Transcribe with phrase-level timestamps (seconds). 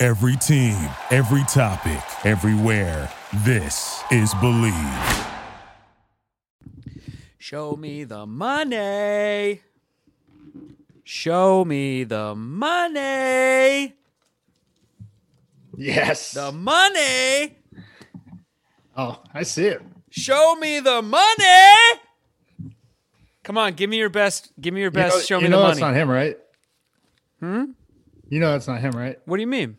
[0.00, 0.76] Every team,
[1.10, 3.10] every topic, everywhere.
[3.44, 5.26] This is Bleav.
[7.38, 9.60] Show me the money.
[11.02, 13.94] Show me the money.
[15.76, 16.30] Yes.
[16.32, 17.56] The money.
[18.96, 19.82] oh, I see it.
[20.10, 22.00] Show me the money.
[23.42, 24.52] Come on, give me your best.
[24.60, 25.14] Give me your best.
[25.14, 25.92] you know, show you me know the that's money.
[25.94, 26.36] not him, right?
[27.40, 27.64] Hmm.
[28.28, 29.18] You know that's not him, right?
[29.24, 29.76] What do you mean?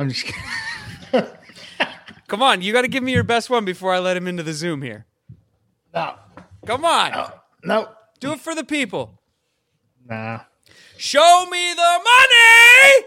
[0.00, 0.24] I'm just.
[1.12, 1.28] kidding.
[2.28, 4.42] Come on, you got to give me your best one before I let him into
[4.42, 5.04] the Zoom here.
[5.94, 6.14] no.
[6.66, 7.32] Come on,
[7.64, 7.88] No.
[8.20, 9.18] do it for the people.
[10.06, 10.40] Nah.
[10.96, 13.06] Show me the money.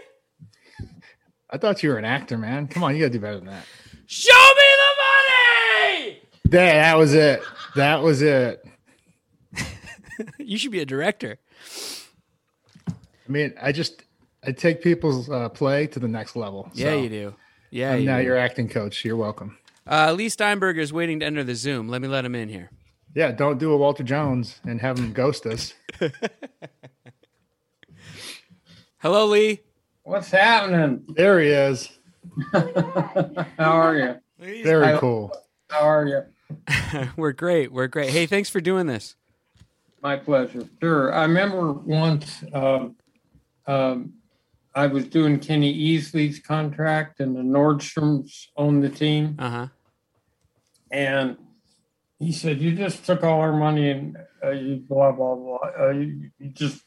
[1.50, 2.66] I thought you were an actor, man.
[2.68, 3.64] Come on, you gotta do better than that.
[4.06, 4.92] Show me the
[6.06, 6.18] money.
[6.44, 7.42] There, that was it.
[7.76, 8.64] That was it.
[10.38, 11.38] You should be a director.
[12.88, 12.92] I
[13.26, 14.03] mean, I just
[14.46, 16.68] I take people's uh, play to the next level.
[16.74, 17.34] Yeah, So, you do.
[17.70, 18.24] Yeah, I'm you now do.
[18.24, 19.04] your acting coach.
[19.04, 19.58] You're welcome.
[19.90, 21.88] Uh, Lee Steinberger is waiting to enter the Zoom.
[21.88, 22.70] Let me let him in here.
[23.14, 25.74] Yeah, don't do a Walter Jones and have him ghost us.
[28.98, 29.60] Hello, Lee.
[30.02, 31.04] What's happening?
[31.08, 31.90] There he is.
[32.52, 34.16] How are you?
[34.62, 35.32] Very I- cool.
[35.70, 36.22] How are you?
[37.16, 37.72] We're great.
[37.72, 38.10] We're great.
[38.10, 39.16] Hey, thanks for doing this.
[40.02, 40.68] My pleasure.
[40.80, 41.12] Sure.
[41.12, 42.96] I remember once um,
[43.66, 44.12] um,
[44.74, 49.68] I was doing Kenny Easley's contract, and the Nordstroms owned the team, Uh huh.
[50.90, 51.36] and
[52.18, 55.58] he said, "You just took all our money and uh, you blah blah blah.
[55.78, 56.82] Uh, you, you just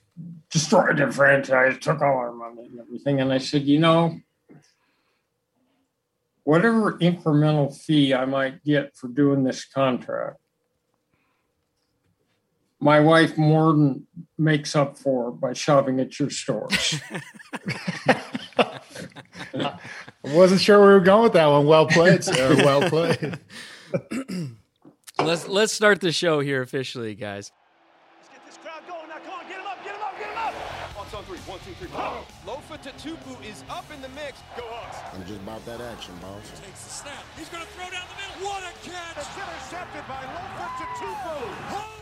[0.49, 4.19] destroyed the franchise, took all our money and everything." And I said, "You know."
[6.43, 10.37] Whatever incremental fee I might get for doing this contract,
[12.79, 14.05] my wife more than
[14.38, 16.99] makes up for by shopping at your stores.
[18.57, 19.69] I
[20.23, 21.65] wasn't sure we were going with that one.
[21.65, 22.55] Well played, sir.
[22.63, 23.39] Well played.
[25.19, 27.51] Let's let's start the show here officially, guys.
[28.19, 29.09] Let's get this crowd going.
[29.09, 30.53] Now, come on, get him up, get him up, get him up.
[30.99, 31.89] On on three, one, two, three.
[31.95, 32.25] Oh.
[32.45, 34.38] Lofa Tatupu is up in the mix.
[34.55, 34.97] Go Hawks.
[35.15, 36.44] I'm just about that action, boss.
[36.61, 37.23] Takes the snap.
[37.38, 38.51] He's going to throw down the middle.
[38.51, 39.17] What a catch!
[39.17, 41.33] It's intercepted by Lofa Tatupu.
[41.73, 41.96] Holy catfish!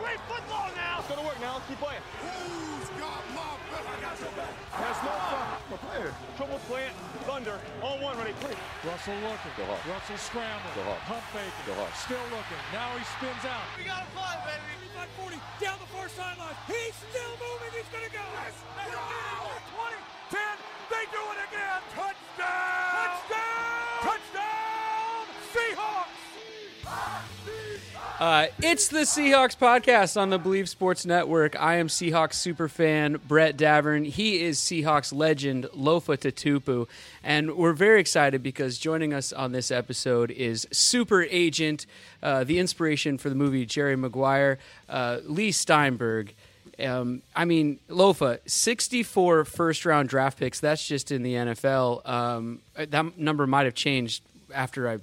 [0.00, 0.98] Hey, that's great football now.
[1.00, 1.60] It's gonna work now.
[1.60, 2.00] Let's keep playing.
[2.24, 3.84] Who's got my back?
[3.84, 4.52] I got your back.
[4.72, 5.40] Pass Lofa.
[5.70, 6.10] My player.
[6.36, 6.94] Trouble plant.
[7.28, 7.60] Thunder.
[7.82, 8.56] On one, ready, play.
[8.84, 9.52] Russell looking.
[9.60, 10.96] Russell scrambling.
[11.04, 11.76] Pump faking.
[12.00, 12.62] Still looking.
[12.72, 13.64] Now he spins out.
[13.76, 14.88] We got to fly, baby.
[14.96, 15.36] 35 40.
[15.60, 16.56] Down the far sideline.
[16.64, 17.70] He's still moving.
[17.76, 18.24] He's going to go.
[18.24, 20.00] 20,
[20.32, 20.40] 10.
[20.88, 21.80] They do it again.
[21.92, 22.88] Touchdown.
[22.96, 24.00] Touchdown.
[24.00, 25.24] Touchdown.
[25.52, 26.20] Seahawks.
[26.88, 27.39] Ah.
[28.20, 31.58] Uh, it's the Seahawks podcast on the Bleav Sports Network.
[31.58, 34.04] I am Seahawks superfan Brett Davern.
[34.04, 36.86] He is Seahawks legend Lofa Tatupu.
[37.24, 41.86] And we're very excited because joining us on this episode is super agent,
[42.22, 44.58] uh, the inspiration for the movie Jerry Maguire,
[44.90, 46.34] uh, Lee Steinberg.
[46.78, 50.60] Um, I mean, Lofa, 64 first round draft picks.
[50.60, 52.06] That's just in the NFL.
[52.06, 54.22] Um, that number might have changed
[54.54, 54.98] after I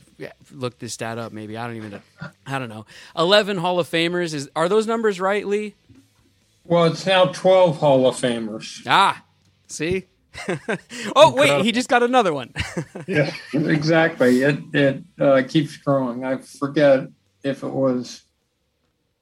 [0.52, 1.31] looked this stat up.
[1.31, 2.02] Maybe I don't even.
[2.46, 2.85] I don't know.
[3.18, 4.34] 11 Hall of Famers.
[4.34, 5.75] Is are those numbers right, Lee?
[6.66, 8.81] well, it's now 12 Hall of Famers.
[8.88, 9.24] Ah,
[9.68, 10.06] see.
[11.16, 12.53] oh wait, he just got another one.
[13.08, 14.41] Yeah, exactly.
[14.41, 16.24] It it uh, keeps growing.
[16.25, 17.08] I forget
[17.44, 18.24] if it was.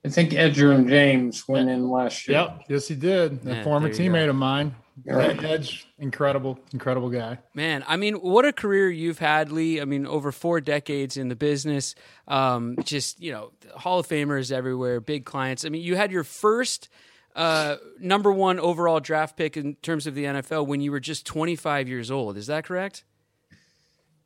[0.04, 2.40] I think Edgerrin James went in last year.
[2.40, 2.62] Yep.
[2.70, 3.46] Yes, he did.
[3.48, 4.76] A Yeah, former there you teammate of mine.
[5.04, 5.44] Right.
[5.44, 7.40] Edge, incredible, incredible guy.
[7.54, 9.82] Man, I mean, what a career you've had, Lee.
[9.82, 11.96] I mean, over four decades in the business.
[12.28, 15.66] Um, just you know, Hall of Famers everywhere, big clients.
[15.66, 16.88] I mean, you had your first
[17.36, 21.26] uh, number one overall draft pick in terms of the NFL when you were just
[21.26, 22.38] 25 years old.
[22.38, 23.04] Is that correct?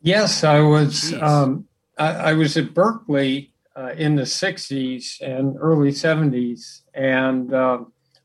[0.01, 1.13] Yes, I was.
[1.13, 1.67] Um,
[1.97, 7.79] I, I was at Berkeley uh, in the '60s and early '70s, and uh,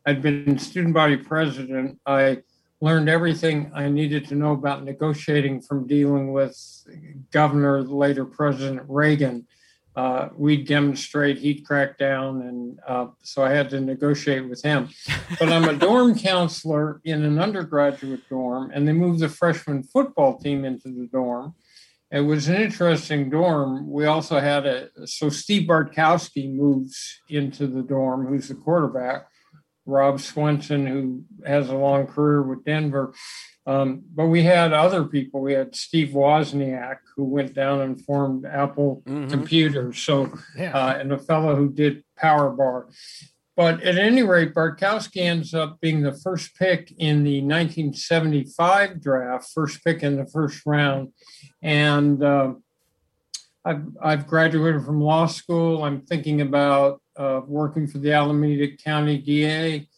[0.06, 1.98] I'd been student body president.
[2.06, 2.42] I
[2.80, 6.56] learned everything I needed to know about negotiating from dealing with
[7.30, 9.46] Governor, later President Reagan,
[9.96, 12.42] uh, we'd demonstrate, he'd crack down.
[12.42, 14.88] And uh, so I had to negotiate with him.
[15.38, 20.38] But I'm a dorm counselor in an undergraduate dorm, and they moved the freshman football
[20.38, 21.54] team into the dorm.
[22.10, 23.90] It was an interesting dorm.
[23.90, 29.28] We also had a, so Steve Bartkowski moves into the dorm, who's the quarterback.
[29.86, 33.14] Bob Swenson, who has a long career with Denver.
[33.66, 35.40] Um, but we had other people.
[35.40, 39.30] We had Steve Wozniak, who went down and formed Apple Mhm.
[39.30, 39.98] Computers.
[39.98, 40.76] So, Yeah.
[40.76, 42.88] uh, and a fellow who did Power Bar.
[43.56, 49.48] But at any rate, Bartkowski ends up being the first pick in the 1975 draft,
[49.54, 51.12] first pick in the first round.
[51.62, 52.54] And uh,
[53.64, 55.84] I've, I've graduated from law school.
[55.84, 59.88] I'm thinking about uh, working for the Alameda County DA.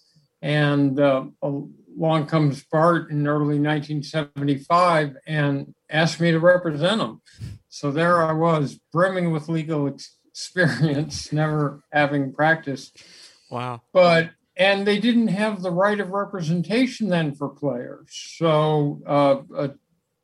[0.43, 7.21] And uh, along comes Bart in early 1975 and asked me to represent him.
[7.69, 13.03] So there I was, brimming with legal experience, never having practiced.
[13.51, 13.83] Wow.
[13.93, 18.09] But and they didn't have the right of representation then for players.
[18.39, 19.69] So uh, uh,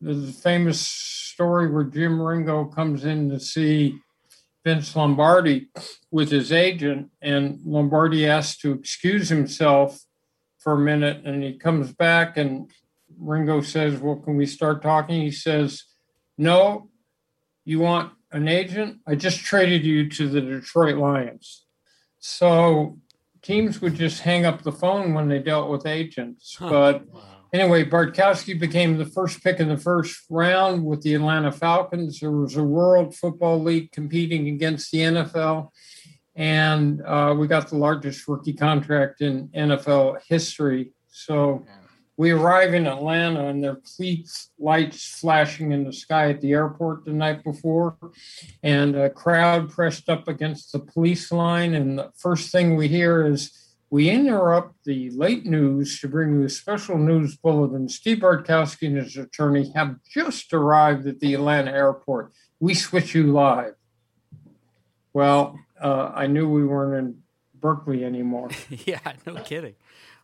[0.06, 3.98] a famous story where Jim Ringo comes in to see
[4.64, 5.68] Vince Lombardi
[6.10, 10.00] with his agent, and Lombardi asks to excuse himself
[10.58, 12.70] for a minute, and he comes back, and
[13.18, 15.84] Ringo says, "Well, can we start talking?" He says,
[16.38, 16.90] "No,
[17.64, 19.00] you want an agent?
[19.06, 21.66] I just traded you to the Detroit Lions."
[22.18, 22.98] So
[23.42, 26.56] teams would just hang up the phone when they dealt with agents.
[26.56, 26.68] Huh.
[26.70, 27.04] But
[27.52, 32.20] anyway, Bartkowski became the first pick in the first round with the Atlanta Falcons.
[32.20, 35.70] There was a World Football League competing against the NFL.
[36.34, 40.92] And uh, we got the largest rookie contract in NFL history.
[41.10, 41.64] So
[42.16, 46.52] we arrive in Atlanta and there are fleet lights flashing in the sky at the
[46.52, 47.96] airport the night before
[48.62, 51.74] and a crowd pressed up against the police line.
[51.74, 53.58] And the first thing we hear is,
[53.92, 57.90] we interrupt the late news to bring you a special news bulletin.
[57.90, 62.32] Steve Bartkowski and his attorney have just arrived at the Atlanta airport.
[62.58, 63.74] We switch you live.
[65.12, 67.22] Well, uh, I knew we weren't in
[67.54, 68.48] Berkeley anymore.
[68.86, 69.74] yeah, no kidding.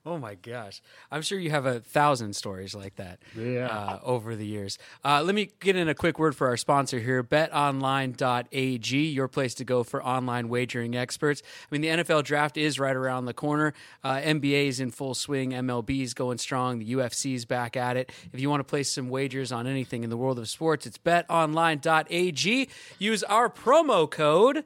[0.07, 0.81] Oh my gosh.
[1.11, 3.67] I'm sure you have a thousand stories like that Yeah.
[3.67, 4.79] uh, over the years.
[5.05, 9.55] Uh, let me get in a quick word for our sponsor here betonline.ag, your place
[9.55, 11.43] to go for online wagering experts.
[11.45, 13.75] I mean, the NFL draft is right around the corner.
[14.03, 17.97] Uh, NBA is in full swing, MLB is going strong, the UFC is back at
[17.97, 18.11] it.
[18.33, 20.99] If you want to place some wagers on anything in the world of sports, it's
[20.99, 22.69] betonline.ag.
[22.99, 24.65] Use our promo code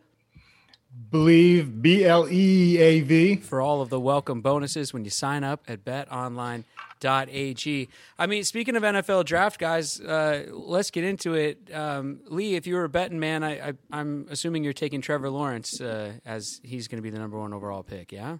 [1.10, 3.36] Bleav B L E A V.
[3.36, 7.88] for all of the welcome bonuses when you sign up at betonline.ag.
[8.18, 11.58] I mean, speaking of NFL draft, guys, uh, let's get into it.
[11.72, 15.30] Um, Lee, if you were a betting man, I, I, I'm assuming you're taking Trevor
[15.30, 18.38] Lawrence uh, as he's going to be the number one overall pick, yeah?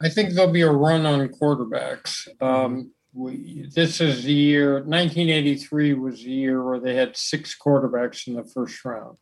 [0.00, 2.28] I think there'll be a run on quarterbacks.
[2.42, 8.26] Um, we, this is the year 1983 was the year where they had six quarterbacks
[8.26, 9.16] in the first round.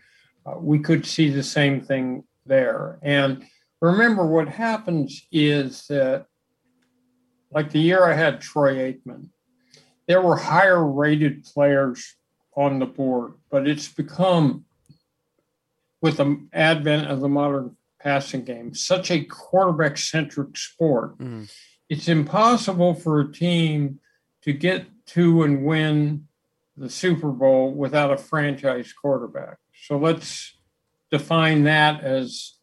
[0.47, 2.99] Uh, we could see the same thing there.
[3.03, 3.45] And
[3.81, 6.27] remember, what happens is that,
[7.51, 9.29] like the year I had Troy Aikman,
[10.07, 12.17] there were higher rated players
[12.57, 14.65] on the board, but it's become,
[16.01, 21.19] with the advent of the modern passing game, such a quarterback centric sport.
[21.19, 21.53] Mhm.
[21.89, 24.01] It's impossible for a team
[24.43, 26.29] to get to and win
[26.77, 29.59] the Super Bowl without a franchise quarterback.
[29.75, 30.57] So let's
[31.11, 32.55] define that as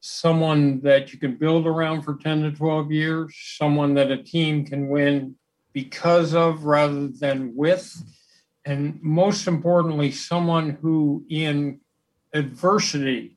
[0.00, 4.64] someone that you can build around for 10 to 12 years, someone that a team
[4.64, 5.34] can win
[5.72, 8.02] because of rather than with,
[8.64, 11.80] and most importantly, someone who in
[12.32, 13.36] adversity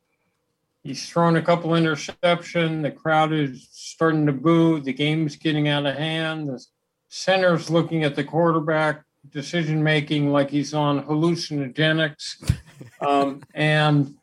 [0.83, 2.81] He's thrown a couple interception.
[2.81, 4.79] The crowd is starting to boo.
[4.79, 6.47] The game's getting out of hand.
[6.47, 6.65] The
[7.09, 12.57] center's looking at the quarterback, decision making like he's on hallucinogenics.
[13.01, 14.15] um, and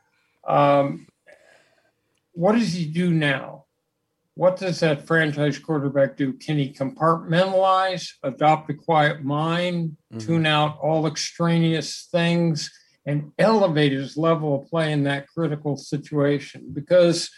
[0.46, 1.06] um,
[2.32, 3.64] what does he do now?
[4.34, 6.34] What does that franchise quarterback do?
[6.34, 12.70] Can he compartmentalize, adopt a quiet mind, tune out all extraneous things?
[13.08, 17.30] and elevate his level of play in that critical situation because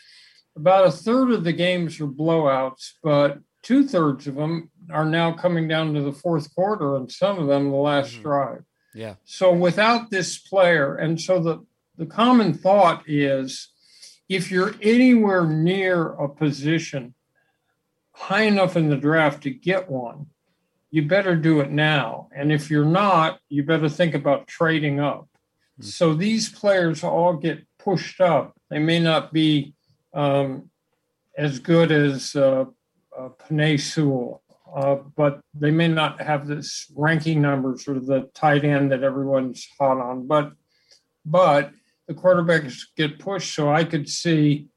[0.57, 5.31] about a third of the games are blowouts, but two thirds of them are now
[5.31, 8.23] coming down to the fourth quarter, and some of them the last Mhm.
[8.23, 8.65] drive.
[8.95, 9.17] Yeah.
[9.25, 11.59] So without this player, and so the,
[11.99, 13.69] the common thought is
[14.28, 17.14] if you're anywhere near a position
[18.12, 20.26] high enough in the draft to get one,
[20.90, 22.28] you better do it now.
[22.35, 25.28] And if you're not, you better think about trading up.
[25.81, 28.55] So these players all get pushed up.
[28.71, 29.75] They may not be
[30.14, 30.71] um,
[31.37, 32.64] as good as uh,
[33.17, 34.43] uh, Penei Sewell,
[34.75, 39.67] uh, but they may not have this ranking numbers or the tight end that everyone's
[39.78, 40.26] hot on.
[40.26, 40.52] But
[41.25, 41.73] but
[42.09, 44.69] the quarterbacks get pushed, so I could see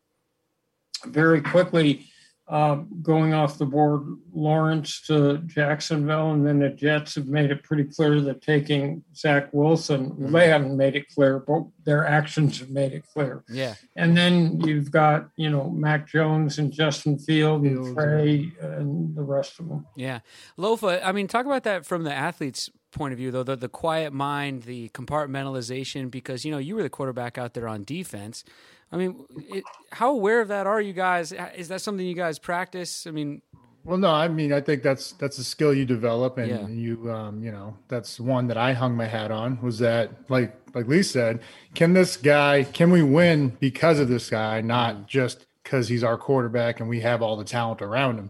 [1.06, 2.06] very quickly
[2.48, 4.02] um, going off the board
[4.34, 9.48] Lawrence to Jacksonville, and then the Jets have made it pretty clear that taking Zach
[9.54, 13.46] Wilson, well, they haven't made it clear, but their actions have made it clear.
[13.48, 13.76] Yeah.
[13.96, 19.24] And then you've got, you know, Mac Jones and Justin Field and Trey and the
[19.24, 19.88] rest of them.
[19.96, 20.20] Yeah.
[20.58, 23.70] Lofa, I mean, talk about that from the athlete's point of view, though the, the
[23.70, 28.44] quiet mind, the compartmentalization, because, you know, you were the quarterback out there on defense.
[28.92, 31.34] I mean, it, how aware of that are you guys?
[31.56, 33.08] Is that something you guys practice?
[33.08, 33.42] I mean,
[33.86, 36.68] Well, no, I mean, I think that's that's a skill you develop, and Yeah.
[36.68, 39.60] you, um, you know, that's one that I hung my hat on.
[39.62, 41.40] Was that like like Lee said,
[41.74, 46.18] can this guy, can we win because of this guy, not just because he's our
[46.18, 48.30] quarterback and we have all the talent around him?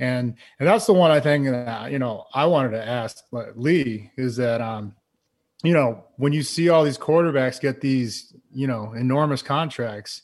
[0.00, 3.22] And and that's the one I think that you know I wanted to ask
[3.54, 4.94] Lee is that um,
[5.62, 10.22] you know, when you see all these quarterbacks get these you know enormous contracts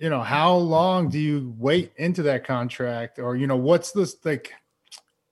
[0.00, 4.16] you know how long do you wait into that contract or you know what's this
[4.24, 4.52] like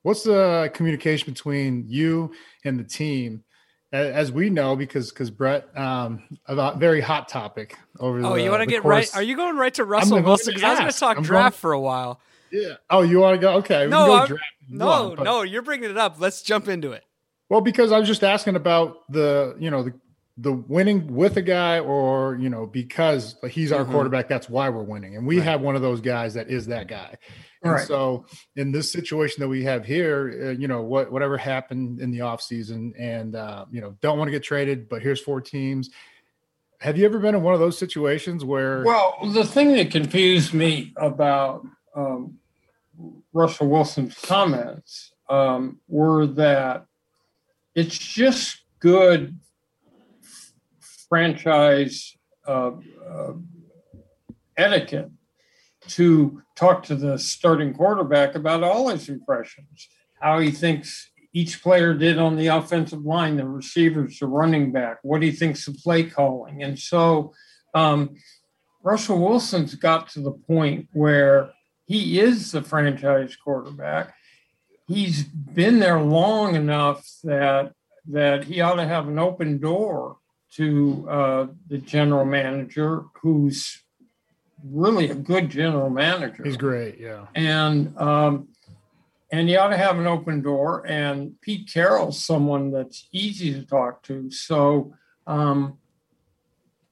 [0.03, 2.31] what's the communication between you
[2.63, 3.43] and the team
[3.91, 8.43] as we know because because brett um about very hot topic over the oh, the,
[8.43, 9.15] you want to get course- right?
[9.15, 10.53] Are you going right to Russell Wilson?
[10.53, 12.21] Because I was going to talk I'm draft going- for a while.
[12.51, 15.61] Yeah oh you want to go okay No, go draft No, want, but- no, you're
[15.61, 16.19] bringing it up.
[16.19, 17.03] Let's jump into it.
[17.49, 19.93] Well, because I was just asking about the, you know, the
[20.41, 23.91] the winning with a guy, or you know, because he's our Mhm.
[23.91, 25.43] quarterback, that's why we're winning, and we Right.
[25.45, 27.17] have one of those guys that is that guy.
[27.61, 27.85] And Right.
[27.85, 28.25] so,
[28.55, 32.19] in this situation that we have here, uh, you know, what whatever happened in the
[32.19, 35.89] offseason, and uh, you know, don't want to get traded, but here's four teams.
[36.79, 38.83] Have you ever been in one of those situations where?
[38.85, 41.65] Well, the thing that confused me about
[41.99, 42.37] um,
[43.33, 46.85] Russell Wilson's comments um, were that
[47.75, 49.37] it's just good
[51.09, 52.71] franchise uh,
[53.07, 53.33] uh,
[54.57, 55.11] etiquette
[55.87, 59.87] to talk to the starting quarterback about all his impressions,
[60.19, 64.97] how he thinks each player did on the offensive line, the receivers, the running back,
[65.03, 66.63] what he thinks of play calling.
[66.63, 67.33] And so
[67.73, 68.15] um,
[68.83, 71.51] Russell Wilson's got to the point where
[71.89, 74.13] he is the franchise quarterback.
[74.87, 77.73] He's been there long enough that
[78.07, 80.17] that he ought to have an open door
[80.53, 83.83] to uh, the general manager, who's
[84.63, 87.25] really a good general manager he's great, yeah.
[87.33, 88.49] and um,
[89.31, 90.85] and you ought to have an open door.
[90.85, 94.29] And Pete Carroll's someone that's easy to talk to.
[94.29, 94.93] So
[95.25, 95.79] um,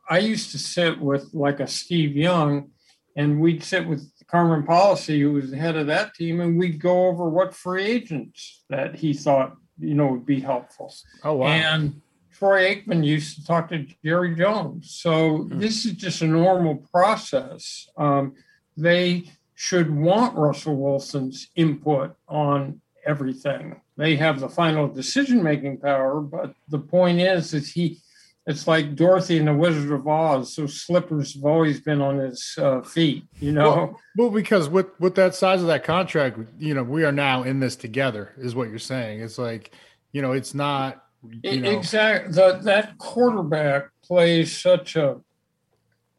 [0.10, 2.72] I used to sit with like a Steve Young,
[3.16, 6.80] and we'd sit with Carmen Policy, who was the head of that team, and we'd
[6.80, 10.94] go over what free agents that he thought you know would be helpful.
[11.24, 12.02] Oh wow, And
[12.34, 14.92] Troy Aikman used to talk to Jerry Jones.
[14.92, 17.90] So this is just a normal process.
[17.98, 18.36] Um,
[18.76, 23.82] they should want Russell Wilson's input on everything.
[23.96, 28.00] They have the final decision making power, but the point is that he
[28.48, 30.56] it's like Dorothy and the Wizard of Oz.
[30.56, 33.70] So slippers have always been on his uh, feet, you know.
[33.70, 37.44] Well, well, because with with that size of that contract, you know, we are now
[37.44, 39.20] in this together, is what you're saying.
[39.20, 39.72] It's like,
[40.14, 41.04] you know, it's not,
[41.44, 42.34] you know, Exactly.
[42.34, 45.20] That that quarterback plays such a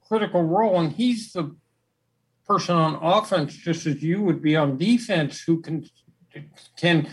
[0.06, 1.56] critical role, and he's the
[2.46, 5.88] person on offense, just as you would be on defense, who can
[6.76, 7.08] can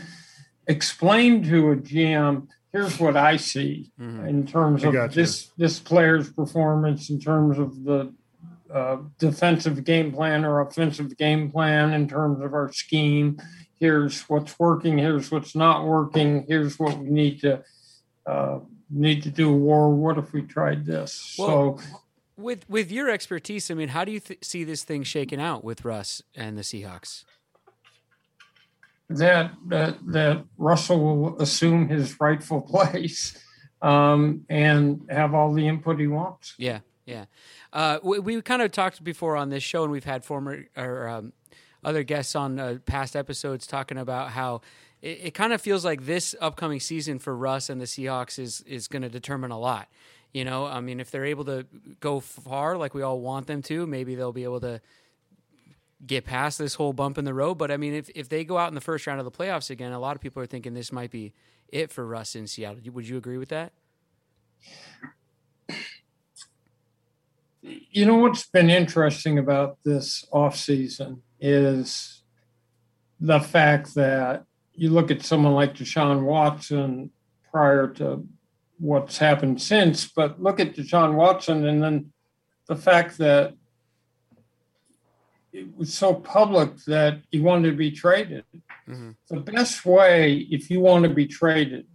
[0.68, 4.28] explain to a GM, here's what I see Mhm.
[4.28, 8.14] in terms of this this player's performance, in terms of the
[8.74, 13.38] uh, defensive game plan or offensive game plan, in terms of our scheme.
[13.80, 14.98] Here's what's working.
[14.98, 16.46] Here's what's not working.
[16.48, 17.64] Here's what we need to
[18.26, 19.54] uh, need to do.
[19.54, 21.36] Or what if we tried this?
[21.40, 22.00] Well- so
[22.38, 25.64] With with your expertise, I mean, how do you th- see this thing shaking out
[25.64, 27.24] with Russ and the Seahawks?
[29.10, 33.38] That that that Russell will assume his rightful place
[33.82, 36.56] um, and have all the input he wants.
[36.58, 37.26] Yeah, yeah.
[37.72, 41.08] Uh, we, we kind of talked before on this show, and we've had former or
[41.08, 41.34] um,
[41.84, 44.62] other guests on uh, past episodes talking about how
[45.02, 48.62] it, it kind of feels like this upcoming season for Russ and the Seahawks is
[48.62, 49.88] is going to determine a lot.
[50.34, 51.66] You know, I mean, if they're able to
[52.02, 54.82] go far like we all want them to, maybe they'll be able to
[56.06, 57.56] get past this whole bump in the road.
[57.56, 59.70] But I mean, if if they go out in the first round of the playoffs
[59.70, 61.34] again, a lot of people are thinking this might be
[61.70, 62.80] it for Russ in Seattle.
[62.92, 63.74] Would you agree with that?
[67.62, 72.24] you know what's been interesting about this offseason is
[73.20, 77.12] the fact that you look at someone like Deshaun Watson
[77.52, 78.28] prior to
[78.78, 82.12] what's happened since, but look at Deshaun Watson and then
[82.68, 83.54] the fact that
[85.56, 88.44] it was so public that he wanted to be traded.
[88.88, 89.12] Mm-hmm.
[89.30, 91.88] The best way, if you want to be traded,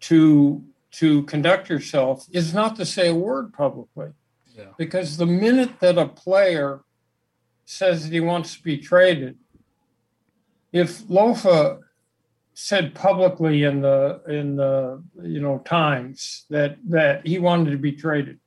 [0.00, 4.10] to to conduct yourself is not to say a word publicly.
[4.54, 4.66] Yeah.
[4.78, 6.80] Because the minute that a player
[7.64, 9.36] says that he wants to be traded,
[10.72, 11.80] if Lofa
[12.54, 17.92] said publicly in the in the you know times that that he wanted to be
[17.92, 18.38] traded,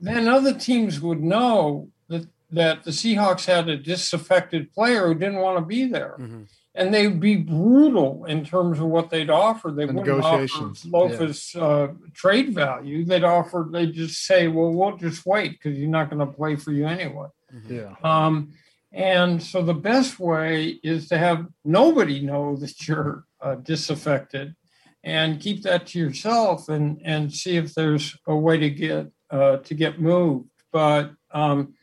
[0.00, 5.40] then other teams would know that that the Seahawks had a disaffected player who didn't
[5.40, 6.16] want to be there.
[6.18, 6.42] Mm-hmm
[6.74, 9.70] and they'd be brutal in terms of what they'd offer.
[9.70, 11.62] They the wouldn't offer Lofa's yeah.
[11.62, 13.04] uh, trade value.
[13.04, 13.68] They'd offer.
[13.70, 16.86] They'd just say, "Well, we'll just wait because you're not going to play for you
[16.86, 17.74] anyway." Mm-hmm.
[17.74, 17.94] Yeah.
[18.04, 18.52] Um,
[18.92, 24.54] and so the best way is to have nobody know that you're uh, disaffected,
[25.02, 29.58] and keep that to yourself, and and see if there's a way to get uh,
[29.58, 30.50] to get moved.
[30.72, 31.74] But um,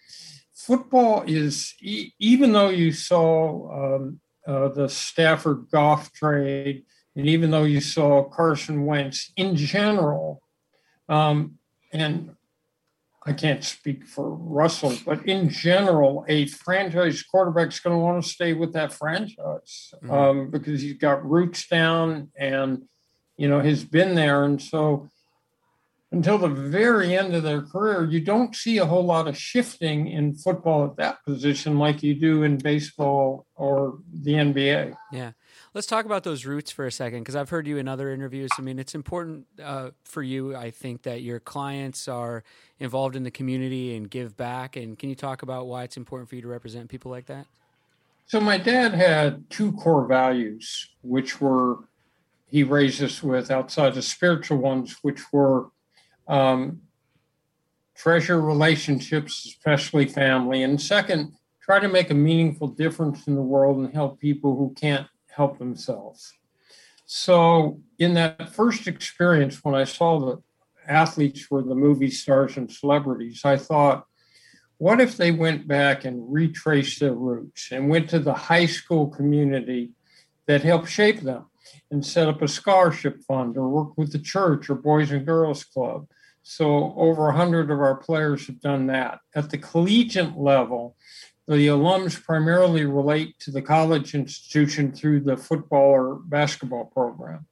[0.53, 3.95] football is e- even though you saw.
[3.95, 6.85] Um, uh, the Stafford Goff trade,
[7.17, 10.41] and even though you saw Carson Wentz in general,
[11.09, 11.55] um,
[11.91, 12.33] and
[13.25, 18.23] I can't speak for Russell, but in general, a franchise quarterback is going to want
[18.23, 20.11] to stay with that franchise mm-hmm.
[20.11, 22.83] um, because he's got roots down and
[23.35, 25.09] you know he's been there, and so
[26.17, 30.07] until the very end of their career, you don't see a whole lot of shifting
[30.07, 34.95] in football at that position like you do in baseball or the NBA.
[35.11, 35.31] Yeah.
[35.75, 38.49] Let's talk about those roots for a second because I've heard you in other interviews.
[38.57, 42.43] I mean, it's important uh, for you, I think, that your clients are
[42.79, 44.75] involved in the community and give back.
[44.75, 47.45] And can you talk about why it's important for you to represent people like that?
[48.25, 51.77] So, my dad had two core values, which were
[52.49, 55.67] he raised us with outside the spiritual ones, which were
[56.27, 56.81] um,
[57.95, 60.63] treasure relationships, especially family.
[60.63, 64.73] And second, try to make a meaningful difference in the world and help people who
[64.79, 66.33] can't help themselves.
[67.05, 70.41] So, in that first experience, when I saw that
[70.87, 74.05] athletes were the movie stars and celebrities, I thought,
[74.77, 79.07] what if they went back and retraced their roots and went to the high school
[79.07, 79.91] community
[80.45, 81.45] that helped shape them
[81.89, 85.63] and set up a scholarship fund or work with the church or Boys and Girls
[85.63, 86.07] Club
[86.49, 89.19] so over 100 of our players have done that.
[89.35, 90.95] At the collegiate level,
[91.45, 97.47] the alums primarily relate to the college institution through the football or basketball program.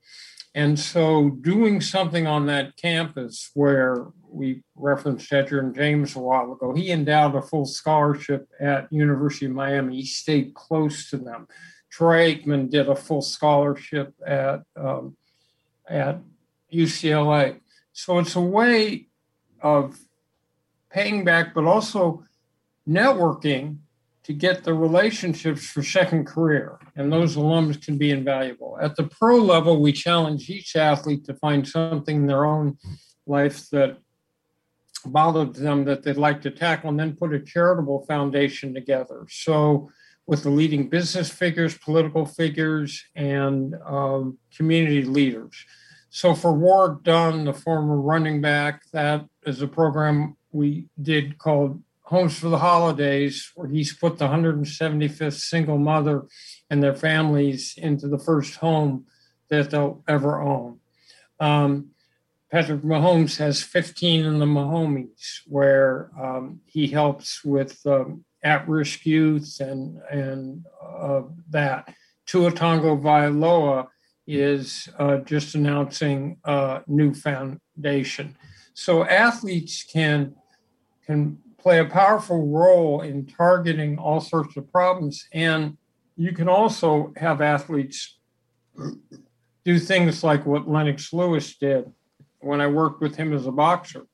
[0.53, 6.73] And so doing something on that campus where we referenced Edgerrin James a while ago,
[6.73, 9.97] he endowed a full scholarship at University of Miami.
[9.97, 11.49] He stayed close to them.
[11.91, 15.17] Troy Aikman did a full scholarship at um,
[15.89, 16.21] at
[16.73, 17.59] UCLA.
[17.95, 19.07] So it's a way
[19.61, 19.97] of
[20.91, 22.25] paying back, but also
[22.87, 23.77] networking
[24.23, 26.77] to get the relationships for second career.
[26.97, 28.77] And those alums can be invaluable.
[28.81, 32.77] At the pro level, we challenge each athlete to find something in their own
[33.25, 33.97] life that
[35.05, 39.25] bothered them that they'd like to tackle and then put a charitable foundation together.
[39.29, 39.89] So
[40.27, 45.55] with the leading business figures, political figures, and um, community leaders.
[46.15, 51.83] So for Warrick Dunn, the former running back, that is a program we did called
[52.03, 56.23] Homes for the Holidays, where he's put the 175th single mother
[56.69, 59.07] and their families into the first home
[59.49, 60.79] that they'll ever own.
[61.41, 61.89] Um,
[62.49, 69.59] Patrick Mahomes has 15 in the Mahomies, where um, he helps with um, at-risk youth
[69.59, 71.93] and and uh, that.
[72.25, 73.89] Tua Tagovailoa
[74.27, 78.35] is uh, just announcing a new foundation.
[78.73, 80.35] So athletes can
[81.05, 85.77] can play a powerful role in targeting all sorts of problems, and
[86.17, 88.17] you can also have athletes
[89.63, 91.91] do things like what Lennox Lewis did
[92.39, 94.05] when I worked with him as a boxer.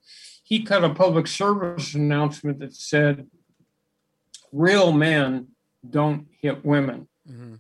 [0.44, 3.28] He cut a public service announcement that said,
[4.52, 5.48] "Real men
[5.90, 7.56] don't hit women." Mm-hmm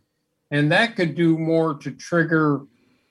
[0.52, 2.62] and that could do more to trigger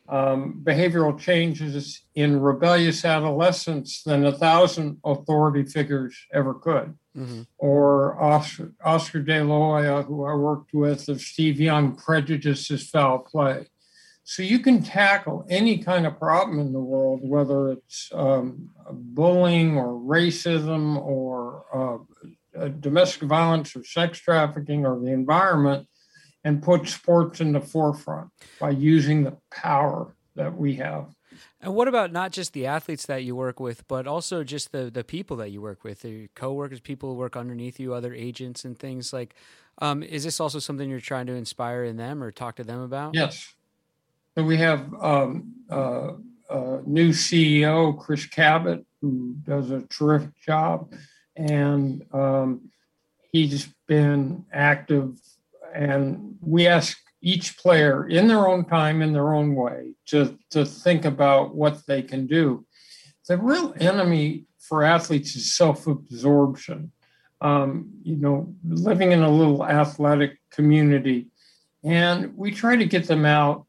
[0.08, 6.94] um, behavioral changes in rebellious adolescents than a thousand authority figures ever could.
[7.16, 7.42] Mm-hmm.
[7.58, 12.88] Or Oscar, Oscar De La Hoya, who I worked with, of Steve Young, prejudice is
[12.88, 13.66] foul play.
[14.24, 19.76] So you can tackle any kind of problem in the world, whether it's um, bullying
[19.76, 21.64] or racism or
[22.54, 25.88] uh, domestic violence or sex trafficking or the environment,
[26.44, 31.14] and put sports in the forefront by using the power that we have.
[31.60, 34.90] And what about not just the athletes that you work with, but also just the
[34.90, 38.64] the people that you work with, the coworkers, people who work underneath you, other agents
[38.64, 39.34] and things like.
[39.82, 42.80] Um, is this also something you're trying to inspire in them or talk to them
[42.80, 43.14] about?
[43.14, 43.54] Yes.
[44.36, 46.12] So we have um, uh,
[46.50, 50.92] a new CEO, Chris Cabott, who does a terrific job,
[51.36, 52.70] and um,
[53.32, 55.18] he's been active.
[55.74, 60.64] And we ask each player in their own time, in their own way, to, to
[60.64, 62.64] think about what they can do.
[63.28, 66.92] The real enemy for athletes is self absorption.
[67.42, 71.28] Um, you know, living in a little athletic community.
[71.82, 73.66] And we try to get them out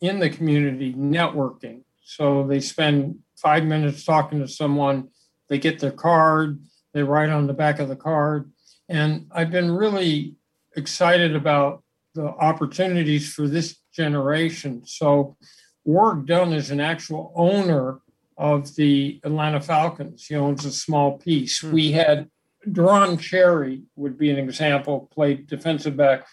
[0.00, 1.82] in the community networking.
[2.02, 5.08] So they spend five minutes talking to someone,
[5.48, 6.60] they get their card,
[6.92, 8.50] they write on the back of the card.
[8.88, 10.36] And I've been really
[10.76, 11.82] excited about
[12.14, 14.82] the opportunities for this generation.
[14.84, 15.36] So,
[15.84, 18.00] Warrick Dunn is an actual owner
[18.36, 20.26] of the Atlanta Falcons.
[20.26, 21.60] He owns a small piece.
[21.60, 21.72] Hmm.
[21.72, 22.28] We had
[22.66, 26.26] Deron Cherry would be an example, played defensive back,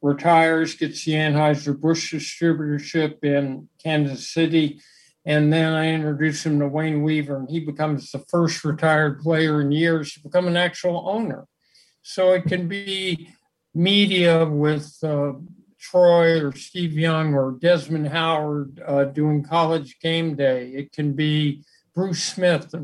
[0.00, 4.80] retires, gets the Anheuser-Busch distributorship in Kansas City.
[5.26, 9.60] And then I introduce him to Wayne Weaver, and he becomes the first retired player
[9.60, 11.46] in years to become an actual owner.
[12.02, 13.30] So it can be
[13.74, 15.32] media with uh,
[15.78, 20.68] Troy or Steve Young or Desmond Howard uh, doing college game day.
[20.68, 22.78] It can be Bruce Smith, the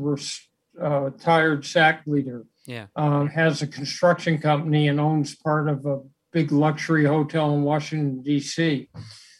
[0.81, 2.87] uh, retired sack leader, yeah.
[2.95, 5.99] Uh, has a construction company and owns part of a
[6.31, 8.87] big luxury hotel in Washington, D.C.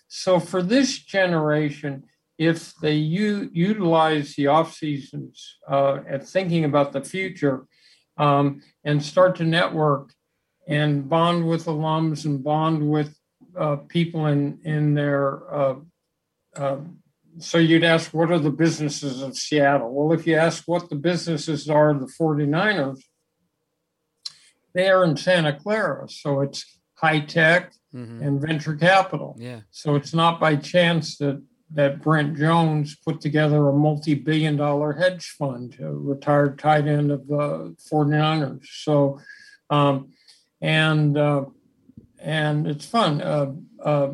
[0.07, 2.03] So for this generation,
[2.37, 7.67] if they u- utilize the off seasons uh, at thinking about the future
[8.17, 10.13] um, and start to network
[10.67, 13.15] and bond with alums and bond with
[13.57, 15.53] uh, people in in their.
[15.53, 15.75] Uh,
[16.55, 16.77] uh,
[17.39, 19.93] so you'd ask, what are the businesses of Seattle?
[19.93, 22.99] Well, if you ask what the businesses are of the 49ers,
[24.73, 26.09] they are in Santa Clara.
[26.09, 28.21] So it's high tech mm-hmm.
[28.21, 29.37] and venture capital.
[29.39, 29.61] Yeah.
[29.71, 31.41] So it's not by chance that
[31.73, 37.27] that Brent Jones put together a multi-billion dollar hedge fund, a retired tight end of
[37.27, 38.65] the 49ers.
[38.65, 39.19] So
[39.69, 40.11] um,
[40.61, 41.45] and uh,
[42.19, 43.21] and it's fun.
[43.21, 44.13] Uh, uh,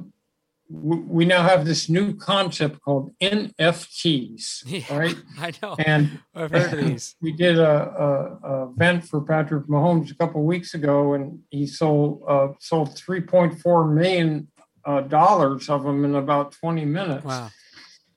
[0.69, 5.15] we now have this new concept called NFTs, yeah, right?
[5.39, 5.75] I know.
[5.79, 7.15] And I've heard of these.
[7.21, 11.67] We did a, a, a, event for Patrick Mahomes a couple weeks ago, and he
[11.67, 14.49] sold uh, sold three point four million
[14.85, 17.25] uh, dollars of them in about twenty minutes.
[17.25, 17.49] Wow!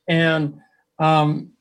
[0.08, 0.58] And
[0.98, 1.52] um,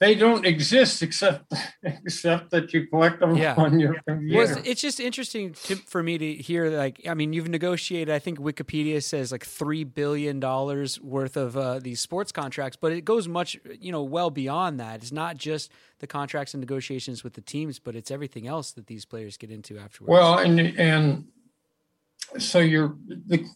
[0.00, 1.52] they don't exist except
[1.82, 3.54] except that you collect them yeah.
[3.56, 4.54] on your computer.
[4.54, 6.70] Well, it's just interesting to, for me to hear.
[6.70, 8.12] Like, I mean, you've negotiated.
[8.12, 12.92] I think Wikipedia says like three billion dollars worth of uh, these sports contracts, but
[12.92, 15.02] it goes much, you know, well beyond that.
[15.02, 18.86] It's not just the contracts and negotiations with the teams, but it's everything else that
[18.86, 20.10] these players get into afterwards.
[20.10, 21.24] Well, and and
[22.38, 23.46] so you're the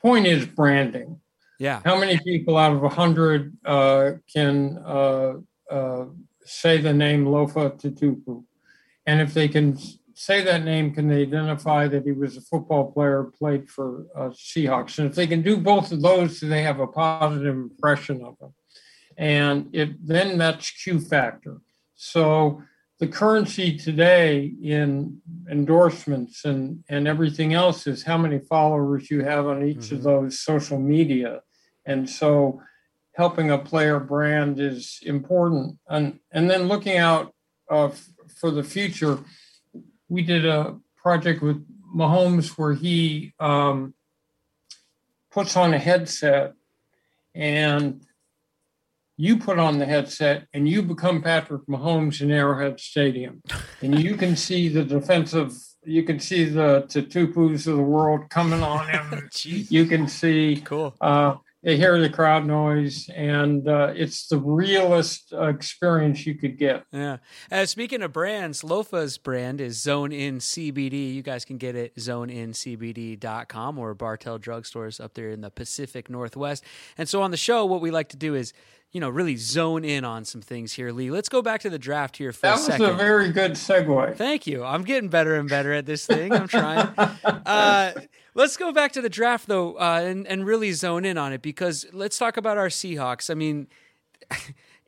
[0.00, 1.20] point is branding.
[1.58, 1.80] Yeah.
[1.84, 5.34] How many people out of a hundred uh, can uh,
[5.72, 6.04] uh,
[6.44, 8.44] say the name Lofa Tatupu.
[9.06, 9.78] And if they can
[10.14, 14.30] say that name, can they identify that he was a football player, played for uh,
[14.30, 14.98] Seahawks?
[14.98, 18.54] And if they can do both of those, they have a positive impression of him.
[19.16, 21.60] And it, then that's Q factor.
[21.94, 22.62] So
[22.98, 29.46] the currency today in endorsements and, and everything else is how many followers you have
[29.46, 29.96] on each mm-hmm.
[29.96, 31.40] of those social media.
[31.84, 32.62] And so
[33.14, 35.78] helping a player brand is important.
[35.88, 37.34] And, and then looking out
[37.70, 38.08] uh, f-
[38.40, 39.18] for the future,
[40.08, 43.94] we did a project with Mahomes where he um,
[45.30, 46.54] puts on a headset
[47.34, 48.04] and
[49.16, 53.42] you put on the headset and you become Patrick Mahomes in Arrowhead Stadium.
[53.80, 55.52] And you can see the defensive,
[55.84, 59.28] you can see the Tatupus of the world coming on him.
[59.44, 60.94] you can see cool.
[61.00, 66.58] Uh, they hear the crowd noise, and uh, it's the realest uh, experience you could
[66.58, 66.84] get.
[66.90, 67.18] Yeah.
[67.50, 71.14] Uh, speaking of brands, Lofa's brand is Zone In CBD.
[71.14, 76.64] You guys can get it zoneincbd.com or Bartell drugstores up there in the Pacific Northwest.
[76.98, 78.52] And so on the show, what we like to do is
[78.92, 81.10] you know, really zone in on some things here, Lee.
[81.10, 82.82] Let's go back to the draft here for that a second.
[82.82, 84.16] That was a very good segue.
[84.16, 84.62] Thank you.
[84.62, 86.32] I'm getting better and better at this thing.
[86.32, 86.88] I'm trying.
[86.98, 87.92] uh,
[88.34, 91.40] let's go back to the draft though, uh, and and really zone in on it
[91.40, 93.30] because let's talk about our Seahawks.
[93.30, 93.68] I mean.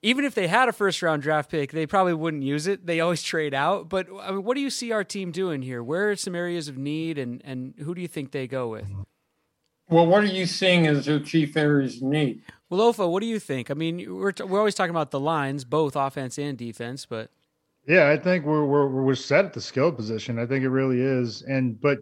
[0.02, 2.84] even if they had a first round draft pick, they probably wouldn't use it.
[2.84, 3.88] They always trade out.
[3.88, 5.82] But I mean, what do you see our team doing here?
[5.82, 8.86] Where are some areas of need, and and who do you think they go with?
[9.88, 12.42] Well, what are you seeing as their chief areas of need?
[12.70, 13.70] Well, Lofa, what do you think?
[13.70, 17.30] I mean, we're t- we're always talking about the lines, both offense and defense, but
[17.86, 20.38] yeah, I think we're we're we're set at the skill position.
[20.38, 21.98] I think it really is, and but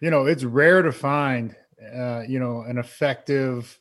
[0.00, 1.54] you know, it's rare to find
[1.94, 3.78] uh, you know an effective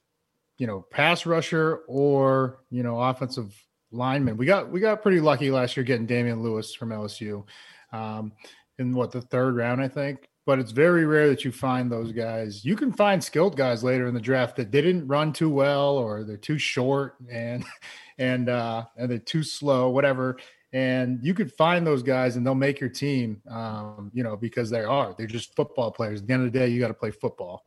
[0.59, 3.53] you know pass rusher or you know offensive
[3.91, 4.38] lineman.
[4.38, 7.43] We got we got pretty lucky last year getting Damien Lewis from LSU
[7.91, 8.31] um,
[8.77, 12.12] in what the third round, I think but it's very rare that you find those
[12.12, 12.63] guys.
[12.63, 16.23] You can find skilled guys later in the draft that didn't run too well or
[16.23, 17.65] they're too short and
[18.17, 20.38] and uh and they're too slow, whatever.
[20.73, 24.69] And you could find those guys and they'll make your team um, you know, because
[24.69, 25.15] they are.
[25.17, 26.21] They're just football players.
[26.21, 27.63] At the end of the day, you got to play football.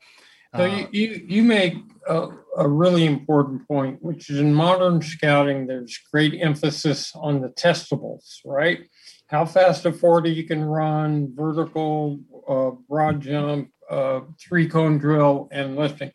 [0.57, 1.75] So uh, you, you, you make
[2.09, 7.49] a, a, really important point, which is in modern scouting, there's great emphasis on the
[7.51, 8.81] testables, right?
[9.27, 15.49] How fast a 40 you can run, vertical, uh, broad jump, uh, three cone drill,
[15.53, 16.13] and lifting.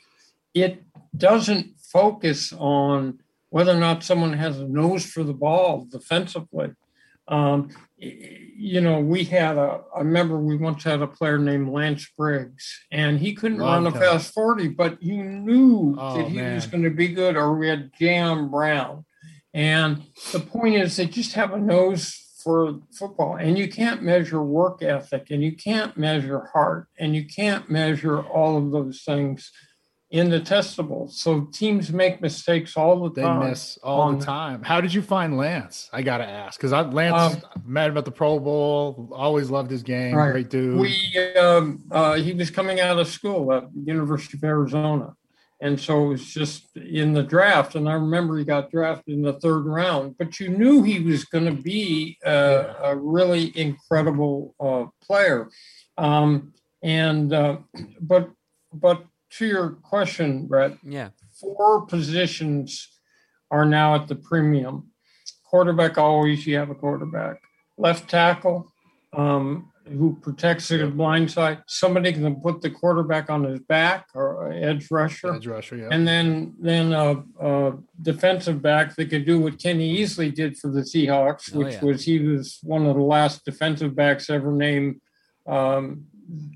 [0.54, 0.84] It
[1.16, 3.20] doesn't focus on
[3.50, 6.72] whether or not someone has a nose for the ball defensively.
[7.28, 12.10] Um, you know, we had a, I remember we once had a player named Lance
[12.18, 14.02] Briggs, and he couldn't Long run time.
[14.02, 16.56] a fast 40, but you knew oh, that he man.
[16.56, 17.38] was going to be good.
[17.38, 19.06] Or we had Jam Brown.
[19.54, 23.38] And the point is, they just have a nose for football.
[23.38, 28.22] And you can't measure work ethic and you can't measure heart and you can't measure
[28.22, 29.52] all of those things
[30.14, 31.14] in the testables.
[31.14, 33.40] So teams make mistakes all the time.
[33.40, 34.62] They miss all the time.
[34.62, 35.90] How did you find Lance?
[35.92, 39.10] I got to ask because I Lance um, mad about the Pro Bowl.
[39.12, 40.14] Always loved his game.
[40.14, 40.32] Right.
[40.32, 40.80] Great dude.
[40.80, 45.16] We um, uh, he was coming out of school at University of Arizona.
[45.64, 47.76] And so it was just in the draft.
[47.76, 51.24] And I remember he got drafted in the third round, but you knew he was
[51.24, 55.50] going to be a, a, really incredible uh, player.
[55.98, 56.52] Um,
[56.84, 57.60] and, uh,
[58.02, 58.30] but,
[58.74, 59.06] but
[59.38, 63.00] to your question, Brett, yeah, four positions
[63.50, 64.92] are now at the premium.
[65.46, 67.42] Quarterback, always you have a quarterback.
[67.78, 68.70] Left tackle,
[69.14, 71.62] um, who protects the blind side.
[71.68, 75.34] Somebody can put the quarterback on his back or edge rusher.
[75.34, 75.90] Edge rusher, yeah.
[75.92, 80.70] And then then a, a defensive back that could do what Kenny Easley did for
[80.70, 81.86] the Seahawks, oh, which yeah.
[81.86, 85.02] was he was one of the last defensive backs ever named
[85.48, 86.06] um,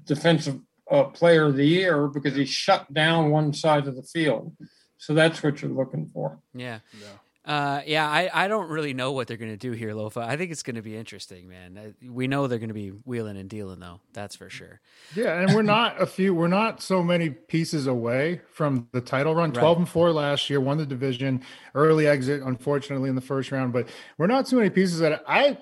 [0.05, 0.59] defensive
[0.89, 4.55] uh, player of the year because he shut down one side of the field.
[4.97, 6.39] So that's what you're looking for.
[6.53, 6.79] Yeah.
[6.93, 7.07] yeah.
[7.47, 10.17] Uh, yeah, I, I don't really know what they're going to do here, Lofa.
[10.17, 11.77] I think it's going to be interesting, man.
[11.77, 14.01] Uh, we know they're going to be wheeling and dealing, though.
[14.11, 14.81] That's for sure.
[15.15, 16.35] Yeah, and we're not a few.
[16.35, 19.53] We're not so many pieces away from the title run.
[19.53, 19.83] Twelve right.
[19.83, 21.41] and four last year, won the division.
[21.73, 25.57] Early exit, unfortunately, in the first round, but we're not too many pieces that I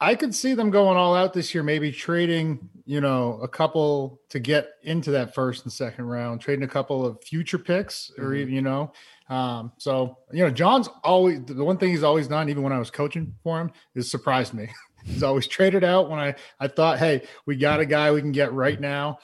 [0.00, 4.20] I could see them going all out this year, maybe trading, you know, a couple
[4.28, 8.24] to get into that first and second round, trading a couple of future picks, or
[8.24, 8.36] mm-hmm.
[8.36, 8.92] even, you know,
[9.28, 12.78] um, so you know, John's always the one thing he's always done, even when I
[12.78, 14.68] was coaching for him, is surprised me.
[15.04, 18.32] he's always traded out when I I thought, hey, we got a guy we can
[18.32, 19.18] get right now.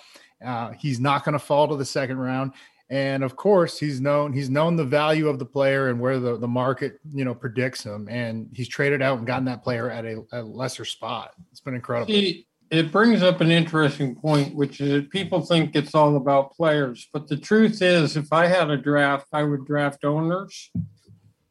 [0.45, 2.53] Uh, he's not going to fall to the second round.
[2.91, 6.37] And of course, he's known he's known the value of the player and where the,
[6.37, 10.05] the market you know predicts him, and he's traded out and gotten that player at
[10.05, 11.33] a, a lesser spot.
[11.51, 12.13] It's been incredible.
[12.13, 16.55] He, it brings up an interesting point, which is that people think it's all about
[16.55, 17.07] players.
[17.13, 20.71] But the truth is, if I had a draft, I would draft owners,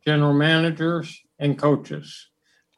[0.04, 2.28] general managers, and coaches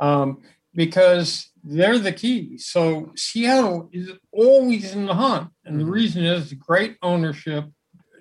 [0.01, 0.41] um,
[0.75, 2.58] because they're the key.
[2.58, 5.49] So Seattle is always in the hunt.
[5.63, 5.93] And the mm-hmm.
[5.93, 7.63] reason is great ownership.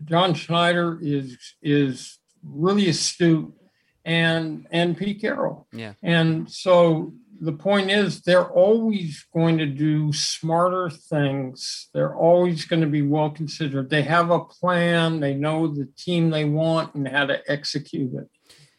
[0.04, 3.52] John Schneider is is really astute
[4.04, 5.66] and and Pete Carroll.
[5.72, 5.94] Yeah.
[6.00, 11.88] And so the point is they're always going to do smarter things.
[11.92, 13.90] They're always going to be well considered.
[13.90, 15.20] They have a plan.
[15.20, 18.28] They know the team they want and how to execute it.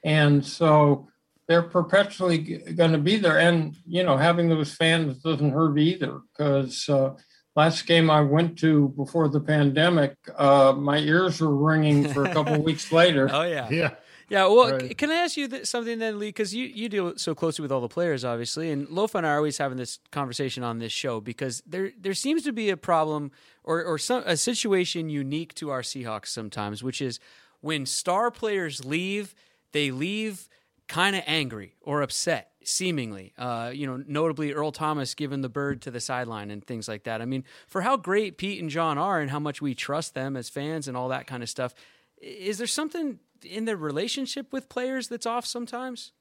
[0.03, 1.07] And so
[1.47, 3.39] they're perpetually going to be there.
[3.39, 7.15] And you know having those fans doesn't hurt either because uh,
[7.55, 12.33] last game I went to before the pandemic, uh, my ears were ringing for a
[12.33, 13.29] couple weeks later.
[13.31, 13.95] Oh yeah, Yeah.
[14.29, 14.45] Yeah.
[14.45, 14.97] Well, Right.
[14.97, 16.29] can I ask you th- something then, Lee?
[16.29, 19.31] Because you you deal so closely with all the players, obviously, and Lofa and I
[19.31, 22.77] are always having this conversation on this show because there there seems to be a
[22.77, 23.31] problem
[23.63, 27.19] or or some a situation unique to our Seahawks sometimes, which is
[27.61, 29.35] when star players leave,
[29.71, 30.47] they leave
[30.87, 35.81] kind of angry or upset seemingly uh, you know notably earl thomas giving the bird
[35.81, 38.97] to the sideline and things like that i mean for how great pete and john
[38.97, 41.73] are and how much we trust them as fans and all that kind of stuff
[42.21, 46.11] is there something in their relationship with players that's off sometimes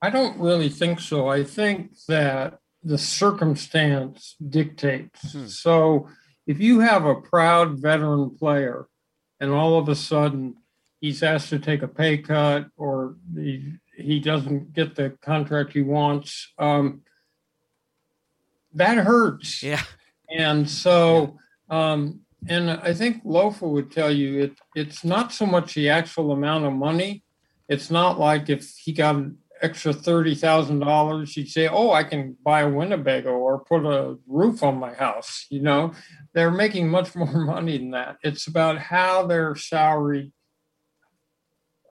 [0.00, 1.28] I don't really think so.
[1.28, 5.34] I think that the circumstance dictates.
[5.60, 6.08] So
[6.46, 8.86] if you have a proud veteran player
[9.40, 10.54] and all of a sudden
[11.00, 15.82] he's asked to take a pay cut or he, he doesn't get the contract he
[15.82, 17.02] wants, um,
[18.74, 19.62] that hurts.
[19.62, 19.82] yeah
[20.30, 25.74] And so, um, and I think Lofa would tell you it it's not so much
[25.74, 27.24] the actual amount of money.
[27.68, 32.04] It's not like if he got an extra thirty thousand dollars, he'd say, "Oh, I
[32.04, 35.92] can buy a Winnebago or put a roof on my house." You know,
[36.32, 38.18] they're making much more money than that.
[38.22, 40.32] It's about how their salary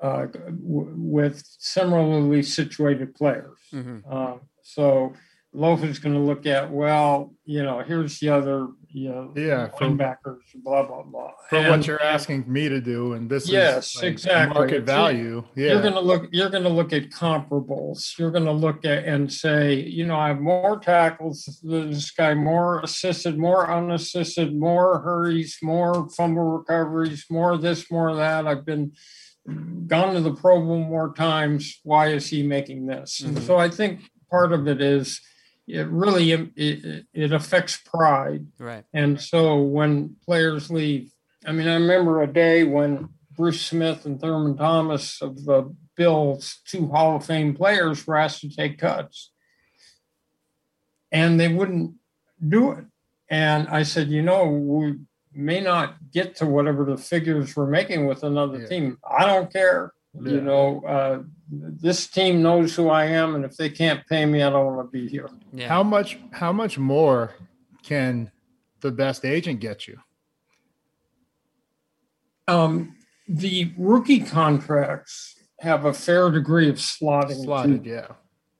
[0.01, 3.57] uh, w- with similarly situated players.
[3.73, 4.11] Mhm.
[4.11, 5.13] Um, so
[5.53, 9.67] Loaf is going to look at, well, you know, here's the other, you know, Yeah,
[9.77, 11.31] for- linebackers, blah blah blah.
[11.49, 14.57] For And what you're asking me to do, and this Yes, is like exactly.
[14.59, 15.43] market value.
[15.55, 15.73] Yeah.
[15.73, 16.29] You're going to look.
[16.31, 18.17] You're going to look at comparables.
[18.17, 22.11] You're going to look at and say, you know, I have more tackles than this
[22.11, 28.47] guy, more assisted, more unassisted, more hurries, more fumble recoveries, more this, more that.
[28.47, 28.93] I've been
[29.87, 31.79] gone to the Pro Bowl more times.
[31.83, 33.21] Why is he making this?
[33.21, 33.41] And Mhm.
[33.47, 35.21] so I think part of it is
[35.67, 38.45] it really it, it, affects pride.
[38.57, 41.11] right And so when players leave,
[41.45, 46.59] I mean, I remember a day when Bruce Smith and Thurman Thomas of the Bills,
[46.65, 49.31] two Hall of Fame players, were asked to take cuts.
[51.11, 51.95] And they wouldn't
[52.47, 52.85] do it.
[53.29, 54.95] And I said, you know, we
[55.33, 58.67] may not get to whatever the figures we're making with another Yeah.
[58.67, 58.97] team.
[59.07, 59.93] I don't care.
[60.21, 60.31] Yeah.
[60.31, 63.35] You know, uh, this team knows who I am.
[63.35, 65.29] And if they can't pay me, I don't want to be here.
[65.53, 66.17] yeah How much?
[66.31, 67.35] How much more
[67.83, 68.31] can
[68.81, 69.99] the best agent get you?
[72.47, 72.95] Um,
[73.27, 77.29] the rookie contracts have a fair degree of slotting.
[77.29, 78.07] to Slotted, yeah.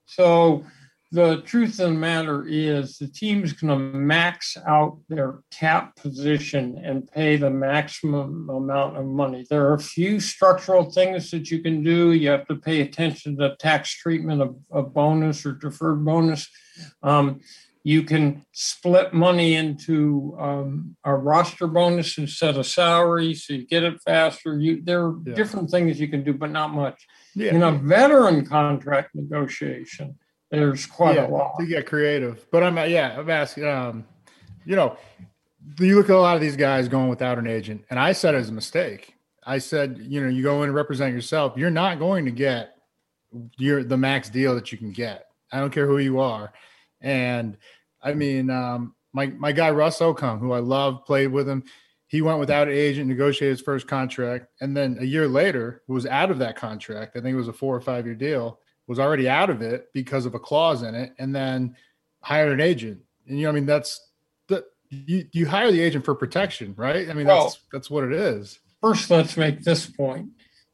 [0.06, 0.66] So
[1.12, 6.82] the truth of the matter is the team's going to max out their cap position
[6.84, 9.46] and pay the maximum amount of money.
[9.50, 12.12] There are a few structural things that you can do.
[12.12, 16.50] You have to pay attention to tax treatment of, of bonus or deferred bonus.
[17.02, 17.40] Um,
[17.84, 23.84] you can split money into um, a roster bonus instead of salary, so you get
[23.84, 24.60] it faster.
[24.60, 25.36] You there are Yeah.
[25.36, 27.08] different things you can do, but not much.
[27.34, 27.54] Yeah.
[27.56, 30.18] In a veteran contract negotiation,
[30.50, 31.54] there's quite yeah, a lot.
[31.60, 32.46] to get creative.
[32.52, 33.66] But I'm yeah, I'm asking.
[33.66, 34.06] Um,
[34.66, 34.98] you know,
[35.80, 38.36] you look at a lot of these guys going without an agent, and I said
[38.36, 39.16] it as a mistake.
[39.46, 41.54] I said, you know, you go in and represent yourself.
[41.56, 42.76] You're not going to get
[43.58, 45.26] your the max deal that you can get.
[45.52, 46.52] I don't care who you are,
[47.02, 47.58] and
[48.02, 51.64] I mean, um, my my guy Russ Okung, who I love, played with him.
[52.10, 56.06] He went without an agent, negotiated his first contract, and then a year later was
[56.06, 57.18] out of that contract.
[57.18, 58.60] I think it was a four or five year deal.
[58.88, 61.76] Was already out of it because of a clause in it, and then
[62.22, 63.02] hired an agent.
[63.28, 64.00] And you know, I mean, that's
[64.48, 67.10] the you you hire the agent for protection, right?
[67.10, 68.60] I mean, Well- that's that's what it is.
[68.82, 70.30] First, let's make this point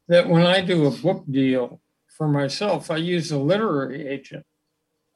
[0.08, 1.80] that when I do a book deal
[2.16, 4.44] for myself, I use a literary agent.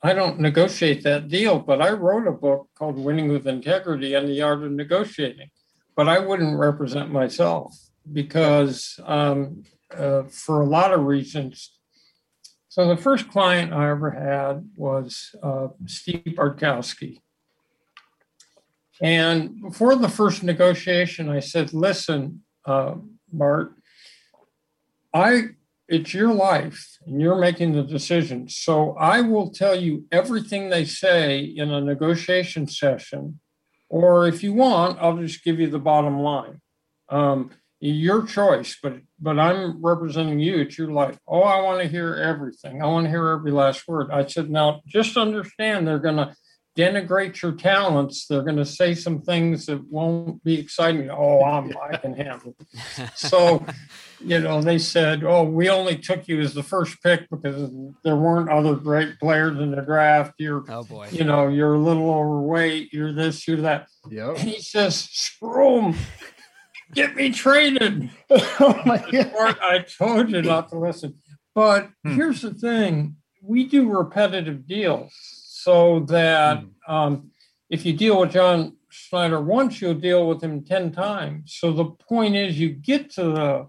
[0.03, 4.29] I don't negotiate that deal, but I wrote a book called Winning with Integrity and
[4.29, 5.51] the Art of Negotiating.
[5.97, 7.77] But I wouldn't represent myself
[8.13, 11.78] because, um, uh, for a lot of reasons.
[12.79, 17.23] So the first client I ever had was uh, Steve Bartkowski.
[19.03, 22.95] And before the first negotiation, I said, listen, uh,
[23.33, 23.73] Bart,
[25.13, 25.57] I
[25.89, 28.49] it's your life and you're making the decision.
[28.49, 33.41] So I will tell you everything they say in a negotiation session,
[33.89, 36.61] or if you want, I'll just give you the bottom line.
[37.09, 40.59] Um, your choice, but but I'm representing you.
[40.59, 41.19] It's your life.
[41.27, 42.83] Oh, I want to hear everything.
[42.83, 44.11] I want to hear every last word.
[44.11, 46.35] I said, now just understand they're going to
[46.77, 48.27] denigrate your talents.
[48.27, 51.11] They're going to say some things that won't be exciting.
[51.11, 52.55] Oh, I'm, I can handle.
[53.17, 53.67] So,
[54.21, 57.73] you know, they said, oh, we only took you as the first pick because
[58.05, 60.35] there weren't other great players in the draft.
[60.39, 61.09] You're, Oh boy.
[61.11, 62.93] you know, you're a little overweight.
[62.93, 63.89] You're this, you're that.
[64.09, 64.39] Yep.
[64.39, 65.95] And he says, screw 'em.
[66.95, 68.11] Get me traded.
[68.31, 69.59] oh my god.
[69.63, 71.15] I told you not to listen.
[71.55, 72.15] But Hmm.
[72.15, 75.13] here's the thing we do repetitive deals
[75.47, 76.93] so that Hmm.
[76.95, 77.31] um,
[77.71, 81.57] if you deal with John Schneider once, you'll deal with him 10 times.
[81.59, 83.69] So the point is, you get to the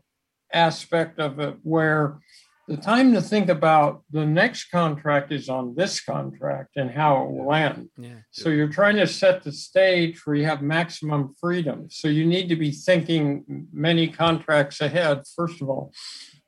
[0.53, 2.20] aspect of it where
[2.70, 7.32] the time to think about the next contract is on this contract and how it
[7.32, 7.89] will end.
[7.97, 8.20] Yeah.
[8.30, 11.88] So you're trying to set the stage where you have maximum freedom.
[11.89, 15.91] So you need to be thinking many contracts ahead, first of all.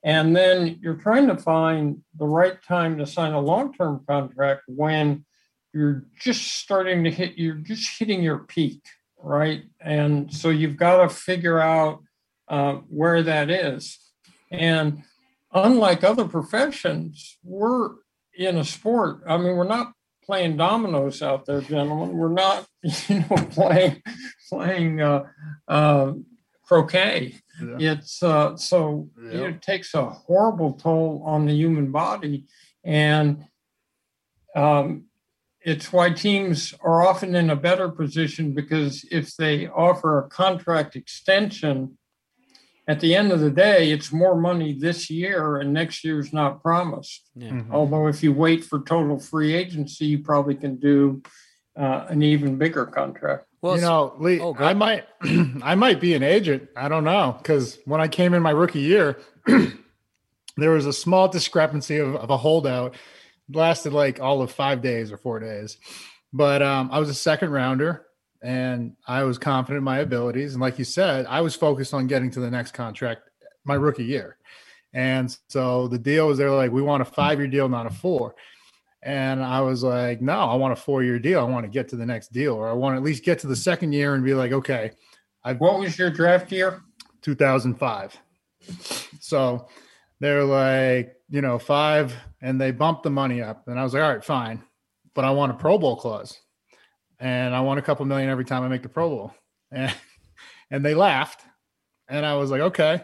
[0.03, 4.61] And then you're trying to find the right time to sign a long term contract
[4.67, 5.25] when
[5.73, 8.83] you're just starting to hit, you're just hitting your peak,
[9.17, 9.63] right?
[9.79, 12.03] And so you've got to figure out
[12.47, 13.97] uh, where that is.
[14.51, 15.03] And
[15.53, 17.91] unlike other professions, we're
[18.37, 19.21] in a sport.
[19.27, 19.93] I mean, we're not
[20.23, 22.17] playing dominoes out there, gentlemen.
[22.17, 22.67] We're not,
[23.07, 24.01] you know, playing
[24.49, 25.25] playing uh,
[25.67, 26.13] uh,
[26.63, 27.35] croquet.
[27.61, 27.93] Yeah.
[27.93, 29.47] It's uh, so Yeah.
[29.47, 32.45] it takes a horrible toll on the human body,
[32.83, 33.45] and
[34.55, 35.05] um,
[35.63, 40.95] it's why teams are often in a better position because if they offer a contract
[40.95, 41.97] extension,
[42.87, 46.61] at the end of the day, it's more money this year, and next year's not
[46.61, 47.29] promised.
[47.35, 47.51] Yeah.
[47.51, 47.71] Mhm.
[47.71, 51.21] Although, if you wait for total free agency, you probably can do
[51.77, 53.45] uh, an even bigger contract.
[53.61, 55.05] Well, you know, Lee, oh, I might,
[55.63, 56.67] I might be an agent.
[56.75, 59.19] I don't know because when I came in my rookie year,
[60.57, 62.95] there was a small discrepancy of, of a holdout.
[63.47, 65.77] It lasted like all of five days or four days,
[66.33, 68.05] but um, I was a second rounder
[68.41, 70.53] and I was confident in my abilities.
[70.53, 73.29] And like you said, I was focused on getting to the next contract
[73.63, 74.37] my rookie year.
[74.93, 77.91] And so the deal was they're like, we want a five year deal, not a
[77.91, 78.35] four.
[79.03, 81.39] And I was like, no, I want a four year deal.
[81.39, 83.39] I want to get to the next deal, or I want to at least get
[83.39, 84.91] to the second year and be like, okay,
[85.43, 86.81] I What was your draft year?
[87.21, 88.17] 2005.
[89.19, 89.67] So
[90.19, 93.67] they're like, you know, five, and they bumped the money up.
[93.67, 94.61] And I was like, all right, fine.
[95.15, 96.39] But I want a Pro Bowl clause.
[97.21, 99.35] And I want a couple million every time I make the Pro Bowl.
[99.73, 99.95] And,
[100.69, 101.45] and they laughed.
[102.09, 103.03] And I was like, okay,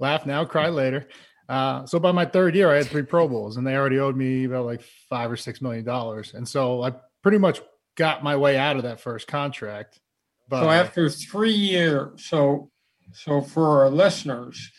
[0.00, 1.06] laugh now, cry later.
[1.48, 4.16] Uh, so by my third year, I had three Pro Bowls, and they already owed
[4.16, 6.34] me about like five or six million dollars.
[6.34, 6.92] And so I
[7.22, 7.60] pretty much
[7.96, 10.00] got my way out of that first contract.
[10.48, 12.70] But So after three years, so
[13.12, 14.72] so for our listeners,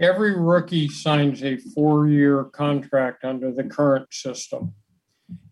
[0.00, 4.72] every rookie signs a four-year contract under the current system,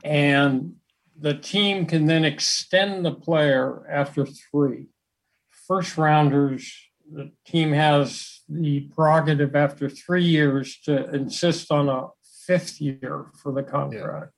[0.02, 0.76] and
[1.22, 4.86] the team can then extend the player after three.
[5.68, 6.74] First rounders,
[7.10, 12.08] the team has the prerogative after three years to insist on a
[12.44, 14.32] fifth year for the contract.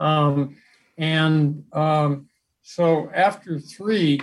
[0.00, 0.56] Um,
[0.96, 2.28] and um,
[2.62, 4.22] so after three,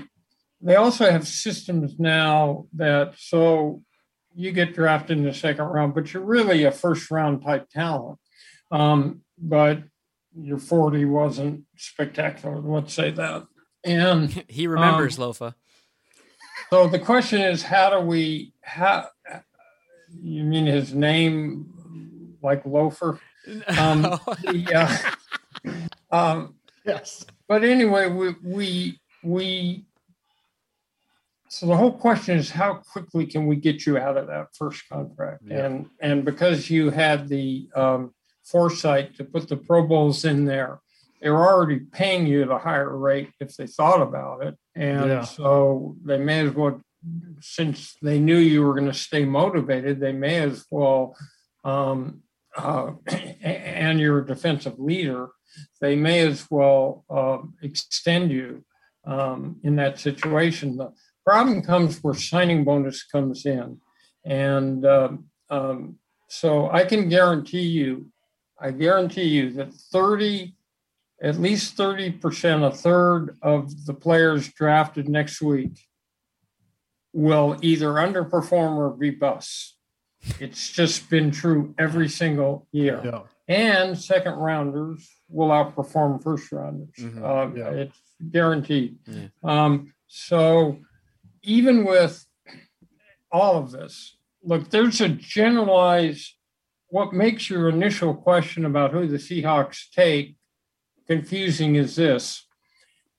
[0.61, 3.83] they also have systems now that so
[4.35, 8.17] you get drafted in the second round, but you're really a first round type talent.
[8.71, 9.83] Um, but
[10.35, 13.47] your 40 wasn't spectacular, let's say that.
[13.83, 15.53] And he remembers Um, Lofa.
[16.69, 18.53] so the question is, how do we?
[18.61, 19.09] How
[20.21, 23.19] you mean his name, like Loafer?
[23.67, 25.15] Um, the,
[26.11, 26.55] uh, um,
[26.85, 27.25] yes.
[27.47, 29.85] but anyway, we we we.
[31.51, 34.87] So the whole question is, how quickly can we get you out of that first
[34.87, 35.41] contract?
[35.47, 35.65] Yeah.
[35.65, 38.13] And and because you had the um,
[38.51, 40.79] foresight to put the Pro Bowls in there,
[41.21, 45.09] they were already paying you at a higher rate if they thought about it, and
[45.09, 45.23] Yeah.
[45.23, 46.81] so they may as well,
[47.41, 51.15] since they knew you were going to stay motivated, they may as well.
[51.63, 52.23] Um,
[52.57, 52.93] uh,
[53.41, 55.29] and you're a defensive leader,
[55.81, 58.63] they may as well um, extend you
[59.05, 60.77] um, in that situation.
[60.77, 60.91] The
[61.25, 63.79] problem comes where signing bonus comes in.
[64.25, 65.97] And um, um,
[66.27, 68.11] so I can guarantee you,
[68.61, 70.53] I guarantee you that 30,
[71.21, 75.79] at least 30%, a third of the players drafted next week
[77.13, 79.75] will either underperform or be busts.
[80.39, 83.21] It's just been true every single year Yeah.
[83.47, 86.89] and second rounders will outperform first rounders.
[86.97, 87.23] Mhm.
[87.23, 87.69] Um, Yeah.
[87.69, 88.99] It's guaranteed.
[89.07, 89.27] Yeah.
[89.43, 90.79] Um, so
[91.43, 92.25] even with
[93.31, 96.33] all of this, look, there's a generalized.
[96.89, 100.35] What makes your initial question about who the Seahawks take
[101.07, 102.45] confusing is this: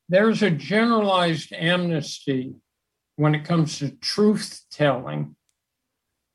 [0.09, 2.55] there's a generalized amnesty
[3.16, 5.37] when it comes to truth telling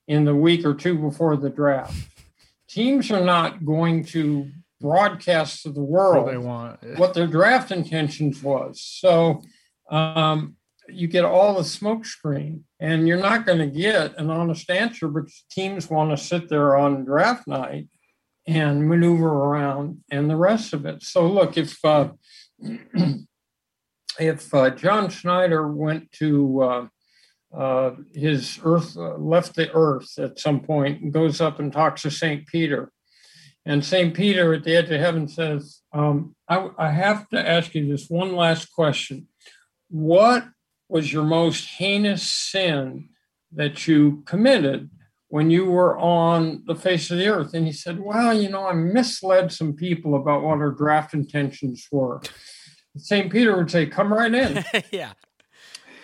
[0.07, 1.95] in the week or two before the draft.
[2.69, 6.99] Teams are not going to broadcast to the world What they want.
[6.99, 8.81] what their draft intentions was.
[8.81, 9.41] So
[9.89, 10.55] um,
[10.89, 15.07] you get all the smoke screen, and you're not going to get an honest answer
[15.07, 17.88] because teams want to sit there on draft night
[18.47, 21.03] and maneuver around and the rest of it.
[21.03, 22.09] So look, if uh,
[24.19, 26.88] if uh, John Schneider went to uh,
[27.55, 32.11] uh, his Earth, left the Earth at some point, and goes up and talks to
[32.11, 32.45] St.
[32.47, 32.91] Peter.
[33.65, 34.13] And St.
[34.13, 38.09] Peter at the edge of heaven says, um, I, I have to ask you this
[38.09, 39.27] one last question.
[39.89, 40.45] What
[40.88, 43.09] was your most heinous sin
[43.51, 44.89] that you committed
[45.29, 47.53] when you were on the face of the earth?
[47.53, 51.88] And he said, Well, you know, I misled some people about what our draft intentions
[51.91, 52.21] were.
[52.97, 53.31] St.
[53.31, 54.63] Peter would say, Come right in.
[54.91, 55.13] yeah,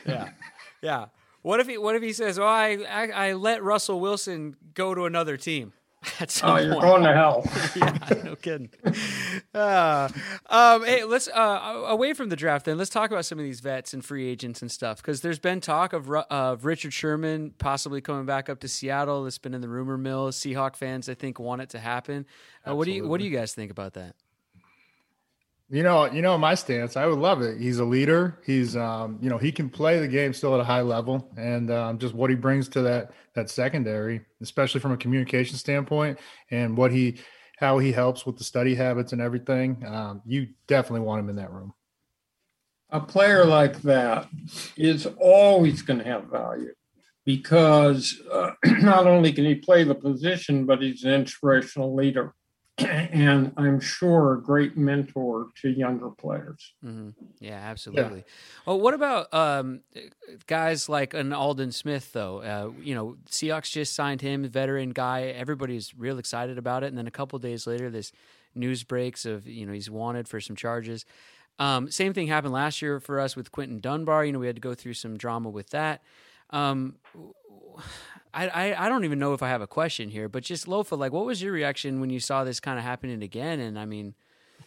[0.05, 0.29] yeah,
[0.81, 1.05] yeah.
[1.41, 1.77] What if he?
[1.77, 5.73] What if he says, "Oh, I, I, I let Russell Wilson go to another team"?
[6.43, 6.81] Oh, you're point.
[6.83, 7.43] going to hell.
[7.75, 8.69] yeah, no kidding.
[9.53, 10.09] Uh,
[10.49, 12.65] um, hey, let's uh, away from the draft.
[12.65, 15.39] Then let's talk about some of these vets and free agents and stuff because there's
[15.39, 19.27] been talk of of Richard Sherman possibly coming back up to Seattle.
[19.27, 20.29] It's been in the rumor mill.
[20.31, 22.25] Seahawk fans, I think, want it to happen.
[22.67, 24.15] Uh, what do you What do you guys think about that?
[25.73, 26.97] You know, you know my stance.
[26.97, 27.57] I would love it.
[27.57, 28.39] He's a leader.
[28.45, 31.71] He's, um, you know, he can play the game still at a high level, and
[31.71, 36.19] um, just what he brings to that that secondary, especially from a communication standpoint,
[36.49, 37.19] and what he,
[37.57, 39.81] how he helps with the study habits and everything.
[39.85, 41.73] Um, you definitely want him in that room.
[42.89, 44.27] a player like that
[44.75, 46.73] is always going to have value
[47.25, 48.51] because uh,
[48.81, 52.33] not only can he play the position, but he's an inspirational leader.
[53.11, 56.73] And I'm sure a great mentor to younger players.
[56.81, 57.09] hmm
[57.39, 58.23] Yeah, absolutely.
[58.65, 59.81] Well, what about um,
[60.47, 62.41] guys like an Aldon Smith, though?
[62.41, 65.23] Uh, you know, Seahawks just signed him, veteran guy.
[65.23, 66.87] Everybody's real excited about it.
[66.87, 68.11] And then a couple days later, this
[68.53, 71.05] news breaks of you know he's wanted for some charges.
[71.59, 74.25] Um, same thing happened last year for us with Quinton Dunbar.
[74.25, 76.01] You know, we had to go through some drama with that.
[76.49, 76.95] Um,
[78.33, 80.97] I, I, I don't even know if I have a question here, but just Lofa,
[80.97, 83.59] like, what was your reaction when you saw this kind of happening again?
[83.59, 84.13] And I mean,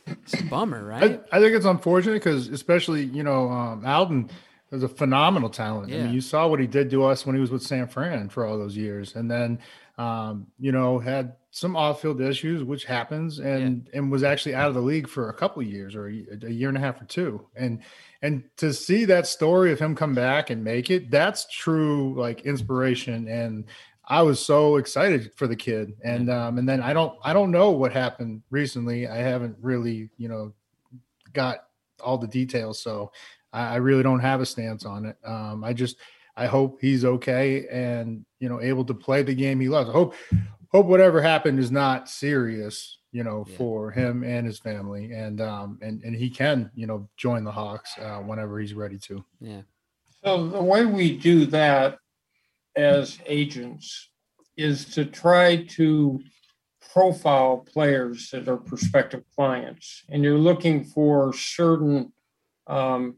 [0.07, 1.23] it's a bummer, right?
[1.33, 4.31] I think it's unfortunate because, especially, you know, um, Aldon
[4.71, 5.93] is a phenomenal talent.
[5.93, 8.29] I mean, you saw what he did to us when he was with San Fran
[8.29, 9.61] for all those years, and then,
[9.99, 14.75] um, you know, had some off-field issues, which happens, and and was actually out of
[14.75, 17.05] the league for a couple of years or a, a year and a half or
[17.05, 17.81] two, and
[18.25, 22.43] and to see that story of him come back and make it, that's true like
[22.43, 23.65] inspiration and.
[24.07, 27.51] I was so excited for the kid, and um, and then I don't I don't
[27.51, 29.09] know what happened recently.
[29.09, 30.53] I haven't really you know
[31.33, 31.61] got
[32.03, 33.13] all the details, so
[33.55, 35.17] I, I really don't have a stance on it.
[35.25, 35.97] Um, I just
[36.37, 39.89] I hope he's okay and you know able to play the game he loves.
[39.89, 40.15] I hope
[40.69, 43.57] hope whatever happened is not serious, you know, Yeah.
[43.57, 47.53] for him and his family, and um and and he can you know join the
[47.53, 49.25] Hawks uh, whenever he's ready to.
[49.41, 49.63] Yeah.
[50.25, 51.99] So the way we do that
[52.77, 54.11] as agents
[54.57, 56.21] is to try to
[56.93, 62.13] profile players that are prospective clients, and you're looking for certain
[62.67, 63.17] um,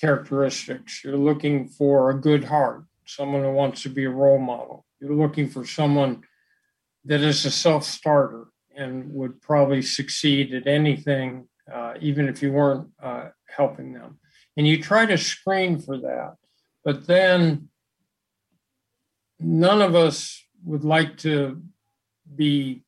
[0.00, 1.02] characteristics.
[1.02, 4.84] You're looking for a good heart, someone who wants to be a role model.
[5.00, 6.22] You're looking for someone
[7.04, 8.44] that is a self-starter
[8.78, 14.18] and would probably succeed at anything, uh, even if you weren't uh, helping them.
[14.56, 16.36] And you try to screen for that,
[16.84, 17.68] but then
[19.40, 21.62] none of us would like to
[22.34, 22.82] be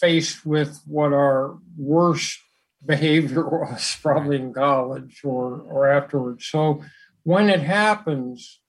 [0.00, 2.40] faced with what our worst
[2.84, 6.82] behavior was probably in college or or afterwards so
[7.22, 8.60] when it happens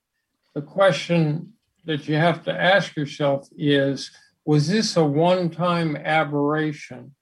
[0.53, 1.53] the question
[1.85, 4.11] that you have to ask yourself is
[4.45, 7.15] was this a one-time aberration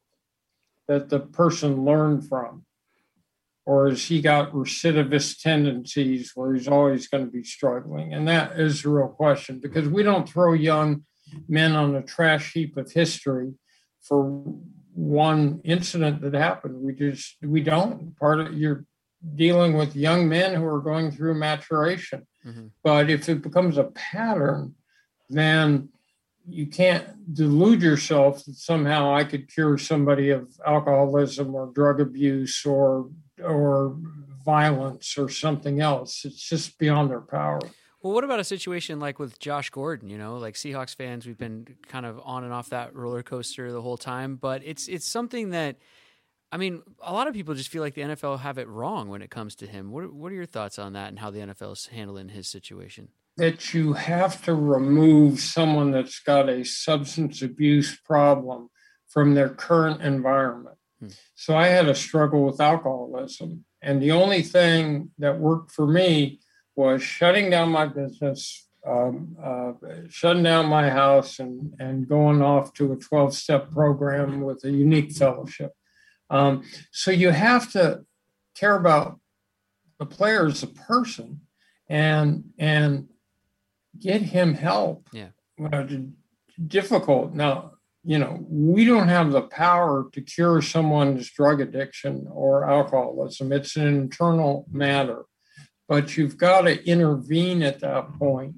[0.87, 2.65] that the person learned from
[3.65, 8.13] or has he got recidivist tendencies where he's always going to be struggling?
[8.13, 11.05] And that is the real question because we don't throw young
[11.47, 13.53] men on a trash heap of history
[14.01, 14.43] for
[14.93, 16.81] one incident that happened.
[16.81, 18.17] We just we don't.
[18.17, 18.85] Part of you're
[19.35, 22.27] dealing with young men who are going through maturation.
[22.45, 22.71] Mhm.
[22.83, 24.75] But if it becomes a pattern,
[25.29, 25.89] then
[26.47, 32.65] you can't delude yourself that somehow I could cure somebody of alcoholism or drug abuse
[32.65, 33.09] or
[33.43, 33.97] or
[34.45, 36.25] violence or something else.
[36.25, 37.59] It's just beyond their power.
[38.01, 40.09] Well, what about a situation like with Josh Gordon?
[40.09, 43.71] You know, like Seahawks fans, we've been kind of on and off that roller coaster
[43.71, 45.77] the whole time, but it's it's something that
[46.51, 49.21] I mean, a lot of people just feel like the NFL have it wrong when
[49.21, 49.91] it comes to him.
[49.91, 53.07] What What are your thoughts on that and how the NFL is handling his situation?
[53.37, 58.69] That you have to remove someone that's got a substance abuse problem
[59.07, 60.77] from their current environment.
[60.99, 61.07] Hmm.
[61.35, 63.65] So I had a struggle with alcoholism.
[63.81, 66.39] And the only thing that worked for me
[66.75, 69.73] was shutting down my business, um, uh,
[70.09, 74.71] shutting down my house, and, and going off to a 12 step program with a
[74.71, 75.73] unique fellowship.
[76.29, 78.05] Um, so you have to
[78.55, 79.19] care about
[79.99, 81.41] the player as a person
[81.87, 83.09] and and
[83.99, 85.07] get him help.
[85.11, 85.29] Yeah.
[85.57, 85.87] Well,
[86.67, 87.33] difficult.
[87.33, 87.73] Now,
[88.03, 93.53] you know, we don't have the power to cure someone's drug addiction or alcoholism.
[93.53, 95.23] It's an internal matter,
[95.87, 98.55] but you've got to intervene at that point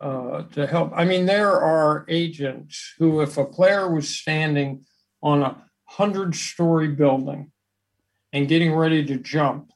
[0.00, 0.92] uh, to help.
[0.94, 4.86] I mean, there are agents who, if a player was standing
[5.22, 7.52] on a hundred story building
[8.32, 9.72] and getting ready to jump,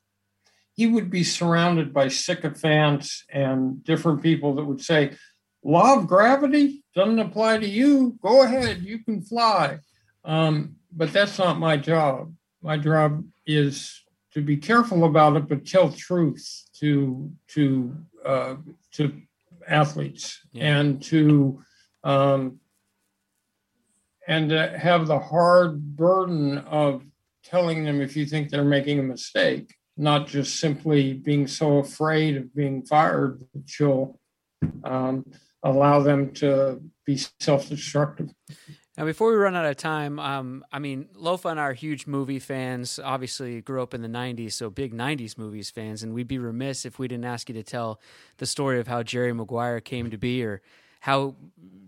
[0.74, 5.16] he would be surrounded by sycophants and different people that would say,
[5.62, 8.18] law of gravity doesn't apply to you.
[8.22, 9.78] Go ahead, you can fly.
[10.24, 12.32] Um, but that's not my job.
[12.62, 14.02] My job is
[14.34, 18.56] to be careful about it, but tell truth to to uh,
[18.92, 19.20] to
[19.66, 20.78] athletes yeah.
[20.78, 21.62] and to
[22.04, 22.60] um,
[24.26, 27.04] and to have the hard burden of
[27.44, 32.36] telling them if you think they're making a mistake, not just simply being so afraid
[32.36, 34.18] of being fired that you'll
[34.84, 35.24] um,
[35.62, 38.30] allow them to be self-destructive.
[38.99, 42.07] Now, before we run out of time, um, I mean, Lofa and I are huge
[42.07, 43.01] movie fans.
[43.03, 46.03] Obviously, grew up in the '90s, so big '90s movies fans.
[46.03, 48.01] And we'd be remiss if we didn't ask you to tell
[48.36, 50.61] the story of how Jerry Maguire came to be, or
[51.01, 51.36] how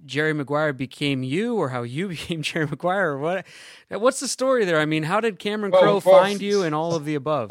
[0.06, 3.10] Jerry Maguire became you, or how you became Jerry Maguire.
[3.10, 3.46] Or what?
[3.90, 4.80] What's the story there?
[4.80, 7.50] I mean, how did Cameron Crowe well, find you, and all of the above?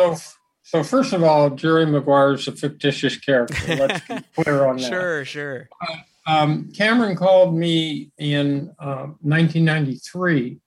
[0.63, 3.55] So first of all, Jerry Maguire is a fictitious character.
[3.75, 4.89] Let's be clear on that.
[4.89, 5.69] Sure, sure.
[5.81, 10.59] Uh, um, Cameron called me in uh, 1993,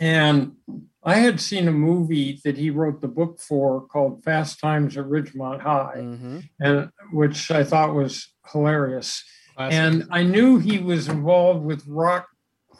[0.00, 0.56] and
[1.04, 5.04] I had seen a movie that he wrote the book for called Fast Times at
[5.04, 6.40] Ridgemont High, mm-hmm.
[6.58, 9.24] and which I thought was hilarious.
[9.56, 9.78] Classic.
[9.78, 12.28] And I knew he was involved with rock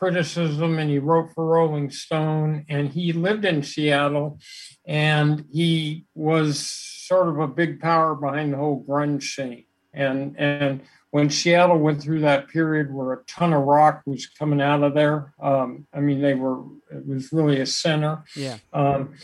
[0.01, 4.39] criticism and he wrote for Rolling Stone and he lived in Seattle
[4.87, 9.67] and he was sort of a big power behind the whole grunge scene.
[9.93, 10.81] And and
[11.11, 14.95] when Seattle went through that period where a ton of rock was coming out of
[14.95, 18.25] there, um, I mean, they were, it was really a center.
[18.35, 18.59] Yeah.
[18.73, 19.15] Um,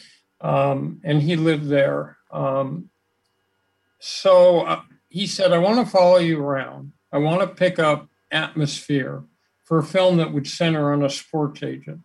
[0.40, 2.18] um, and he lived there.
[2.30, 2.90] Um,
[4.00, 6.92] so uh, he said, I want to follow you around.
[7.12, 9.22] I want to pick up atmosphere
[9.66, 12.00] for a film that would center on a sports agent.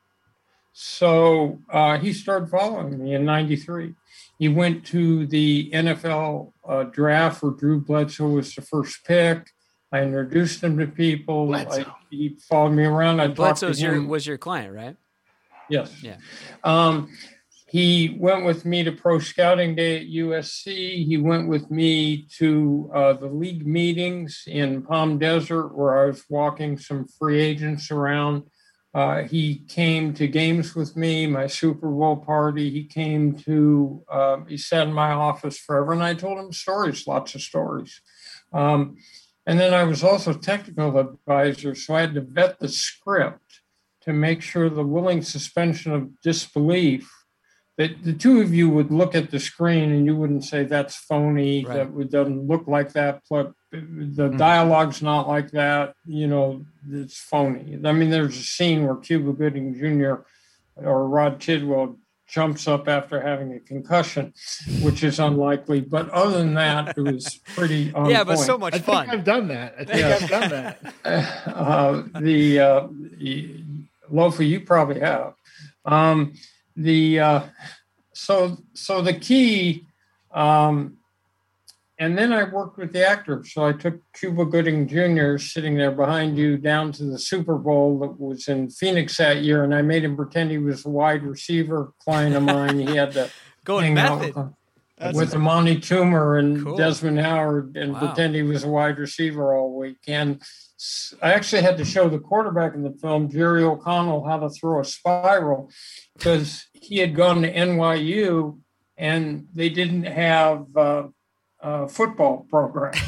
[0.74, 3.94] So uh, he started following me in 93.
[4.40, 9.48] He went to the NFL uh, draft where Drew Bledsoe was the first pick.
[9.92, 11.54] I introduced him to people.
[11.54, 13.20] I, he followed me around.
[13.20, 14.96] I Bledsoe your, was your client, right?
[15.70, 16.02] Yes.
[16.02, 16.18] Yeah.
[16.64, 17.10] Um,
[17.72, 21.06] he went with me to pro scouting day at USC.
[21.06, 26.26] He went with me to uh, the league meetings in Palm Desert, where I was
[26.30, 28.44] walking some free agents around.
[28.94, 32.70] Uh, he came to games with me, my Super Bowl party.
[32.70, 37.08] He came to, uh, he sat in my office forever, and I told him stories,
[37.08, 38.02] lots of stories.
[38.52, 38.98] Um,
[39.46, 43.62] and then I was also technical advisor, so I had to vet the script
[44.02, 47.10] to make sure the willing suspension of disbelief
[47.82, 50.96] that the two of you would look at the screen and you wouldn't say that's
[50.96, 51.92] phony, right.
[51.92, 53.22] that doesn't look like that.
[53.32, 54.38] The mm-hmm.
[54.38, 55.96] dialogue's not like that.
[56.06, 57.80] You know, it's phony.
[57.84, 60.22] I mean, there's a scene where Cuba Gooding Jr.
[60.76, 64.32] or Rod Tidwell jumps up after having a concussion,
[64.82, 65.82] which is unlikely.
[65.82, 67.92] But other than that, it was pretty.
[68.06, 69.10] yeah, but so much I fun.
[69.10, 69.74] I've done that.
[69.80, 70.20] I think yeah.
[70.22, 70.94] I've done that.
[71.62, 72.88] Uh, the uh,
[74.12, 75.34] Lofa, you probably have.
[75.84, 76.34] Um,
[76.76, 77.42] the uh,
[78.14, 79.88] so so the key
[80.32, 80.98] um,
[82.02, 83.54] and then I worked with the actors.
[83.54, 85.38] So I took Cuba Gooding Jr.
[85.38, 89.64] sitting there behind you down to the Super Bowl that was in Phoenix that year,
[89.64, 92.80] and I made him pretend he was a wide receiver client of mine.
[92.80, 93.30] He had to
[93.66, 94.36] going method.
[94.36, 94.54] Out
[95.00, 96.76] with, with Amani Toomer and cool.
[96.76, 98.00] Desmond Howard and wow.
[98.00, 99.98] pretend he was a wide receiver all week.
[100.08, 100.42] And
[101.22, 104.80] I actually had to show the quarterback in the film, Jerry O'Connell, how to throw
[104.80, 105.70] a spiral
[106.18, 108.60] because he had gone to NYU
[108.98, 111.04] and they didn't have uh,
[111.60, 112.94] a football program.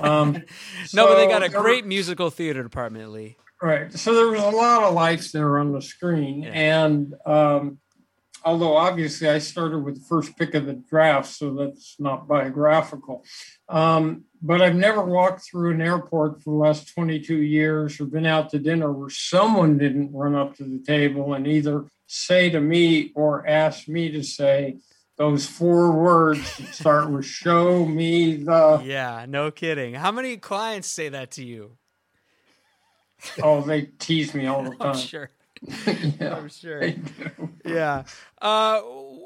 [0.00, 0.40] Um, no,
[0.86, 3.36] so but they got a great were, musical theater department, Lee.
[3.60, 3.92] Right.
[3.92, 6.44] So there was a lot of lights there on the screen.
[6.44, 6.50] Yeah.
[6.50, 7.78] And um,
[8.44, 13.24] although obviously I started with the first pick of the draft, so that's not biographical.
[13.68, 18.26] Um, but I've never walked through an airport for the last 22 years or been
[18.26, 22.60] out to dinner where someone didn't run up to the table and either say to
[22.60, 24.78] me or ask me to say
[25.16, 28.80] those four words that start with show me the.
[28.84, 29.94] Yeah, no kidding.
[29.94, 31.76] How many clients say that to you?
[33.42, 34.92] Oh, they tease me all the time.
[34.92, 35.30] I'm sure.
[36.20, 36.92] yeah, I'm sure.
[37.64, 38.04] Yeah.
[38.40, 38.80] Uh,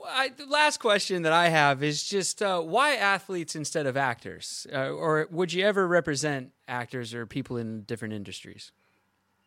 [0.05, 4.67] I, the last question that I have is just uh, why athletes instead of actors?
[4.73, 8.73] Uh, or would you ever represent actors or people in different industries?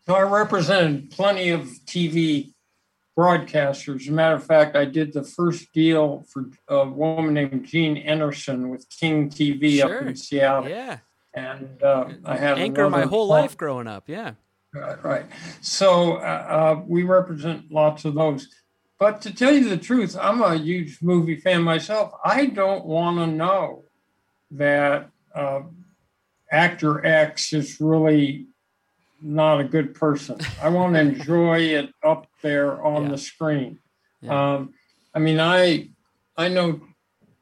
[0.06, 2.54] So I represented plenty of TV
[3.18, 4.02] broadcasters.
[4.02, 7.98] As a matter of fact, I did the first deal for a woman named Jean
[7.98, 10.02] Enersen with King TV Sure.
[10.02, 10.70] up in Seattle.
[10.70, 11.00] Yeah.
[11.34, 14.08] And uh, I have Anchor my whole life growing up.
[14.08, 14.34] Yeah.
[14.76, 15.26] Right, right.
[15.62, 18.50] So uh, uh, we represent lots of those.
[19.00, 22.12] But to tell you the truth, I'm a huge movie fan myself.
[22.24, 23.84] I don't want to know
[24.52, 25.62] that uh,
[26.52, 28.48] actor X is really
[29.22, 30.38] not a good person.
[30.62, 33.10] I want to enjoy it up there on Yeah.
[33.12, 33.80] the screen.
[34.22, 34.56] Yeah.
[34.56, 34.74] Um,
[35.14, 35.90] I mean, I
[36.38, 36.82] I know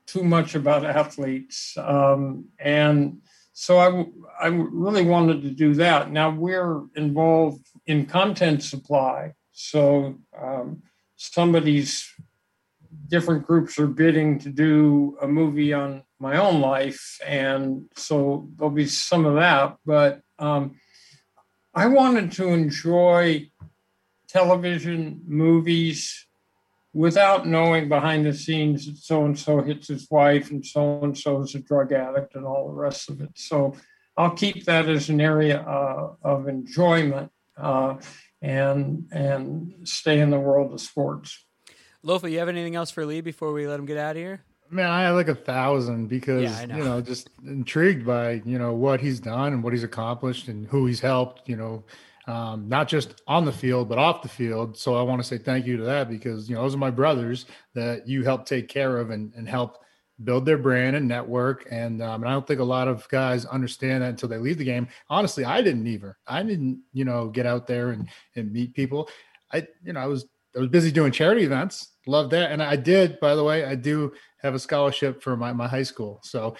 [0.06, 3.22] too much about athletes, um, and
[3.54, 6.12] so I I really wanted to do that.
[6.12, 10.82] Now we're involved in content supply, so um,
[11.16, 12.12] somebody's
[13.08, 18.72] different groups are bidding to do a movie on my own life, and so there'll
[18.72, 19.78] be some of that.
[19.86, 20.80] But um,
[21.76, 23.52] I wanted to enjoy
[24.28, 26.26] television, movies,
[26.94, 31.18] without knowing behind the scenes that so and so hits his wife and so and
[31.18, 33.32] so is a drug addict and all the rest of it.
[33.36, 33.76] So
[34.16, 37.96] I'll keep that as an area uh, of enjoyment uh,
[38.42, 41.46] and and stay in the world of sports.
[42.06, 44.44] Lofa, you have anything else for Lee before we let him get out of here?
[44.70, 46.78] Man, I have like a thousand because Yeah, know.
[46.78, 50.68] you know, just intrigued by you know what he's done and what he's accomplished and
[50.68, 51.48] who he's helped.
[51.48, 51.84] You know,
[52.28, 54.78] um, not just on the field but off the field.
[54.78, 56.92] So I want to say thank you to that because you know those are my
[56.92, 59.80] brothers that you help take care of and, and help
[60.24, 61.68] build their brand and network.
[61.72, 64.58] And um, and I don't think a lot of guys understand that until they leave
[64.58, 64.88] the game.
[65.10, 66.18] Honestly, I didn't either.
[66.28, 69.10] I didn't you know get out there and and meet people.
[69.52, 71.94] I you know I was I was busy doing charity events.
[72.06, 73.20] Love that, and I did.
[73.20, 76.20] By the way, I do have a scholarship for my, my high school.
[76.24, 76.56] So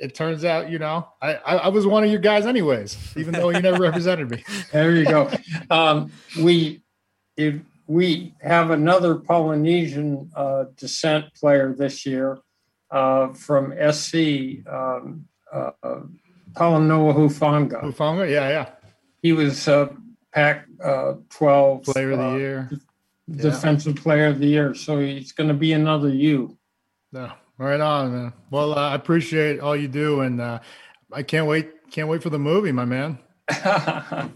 [0.00, 3.50] it turns out, you know, I, I, was one of your guys anyways, even though
[3.50, 4.42] you never represented me.
[4.72, 5.30] There you go.
[5.68, 6.82] Um, we
[7.36, 12.38] if we have another Polynesian uh, descent player this year
[12.90, 15.72] uh, from SC, um, uh,
[16.52, 17.82] Talanoa Hufanga.
[17.82, 18.70] Ufonga, yeah, yeah.
[19.22, 19.88] He was uh,
[20.32, 22.70] Pac uh, 12 Player of the uh, year.
[23.30, 24.74] defensive player of the year.
[24.74, 26.56] So he's going to be another you.
[27.12, 27.32] No,
[27.66, 28.32] right on, man.
[28.50, 30.60] Well, uh, I appreciate all you do, and uh,
[31.12, 31.90] I can't wait.
[31.90, 33.18] Can't wait for the movie, my man.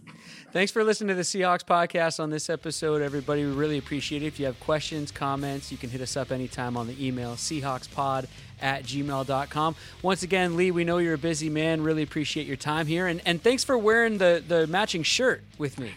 [0.53, 3.45] Thanks for listening to the Seahawks podcast on this episode, everybody.
[3.45, 4.27] We really appreciate it.
[4.27, 8.27] If you have questions, comments, you can hit us up anytime on the email, seahawkspod
[8.61, 9.77] at gmail.com.
[10.03, 11.83] Once again, Lee, we know you're a busy man.
[11.83, 13.09] Really appreciate your time here.
[13.09, 15.93] And, and thanks for wearing the, the matching shirt with me.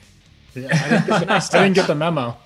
[0.56, 2.38] Yeah, I, didn't the, I didn't get the memo.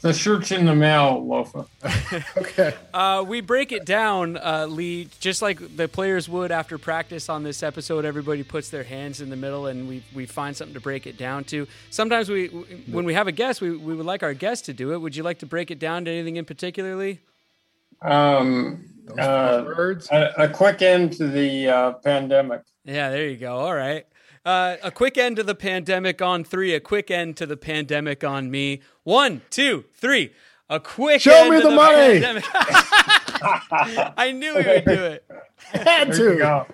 [0.00, 1.66] The shirt's in the mail, Lofa.
[2.36, 2.74] Okay.
[2.92, 7.42] Uh, we break it down, uh, Lee, just like the players would after practice on
[7.42, 8.04] this episode.
[8.04, 11.16] Everybody puts their hands in the middle, and we, we find something to break it
[11.16, 11.66] down to.
[11.90, 14.92] Sometimes we, when we have a guest, we, we would like our guest to do
[14.92, 14.98] it.
[14.98, 17.20] Would you like to break it down to anything in particular, Lee?
[18.02, 18.84] Um,
[19.18, 20.08] uh, Words.
[20.10, 22.62] a, a quick end to the uh, pandemic.
[22.84, 23.56] Yeah, there you go.
[23.56, 24.04] All right.
[24.44, 26.74] Uh, a quick end to the pandemic on three.
[26.74, 28.80] A quick end to the pandemic on me.
[29.04, 30.32] One, two, three.
[30.68, 32.24] A quick Show end me to the money.
[34.16, 35.24] I knew we would do it.
[35.58, 36.36] Had to.
[36.36, 36.66] go.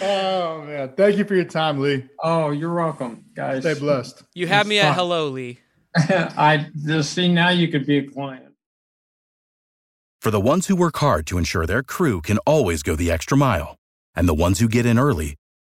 [0.00, 2.04] Oh man, thank you for your time, Lee.
[2.22, 3.62] Oh, you're welcome, guys.
[3.62, 4.22] Stay blessed.
[4.34, 5.60] You have It's me at hello, Lee.
[5.96, 8.54] I just see now you could be a client.
[10.20, 13.36] For the ones who work hard to ensure their crew can always go the extra
[13.36, 13.76] mile,
[14.14, 15.36] and the ones who get in early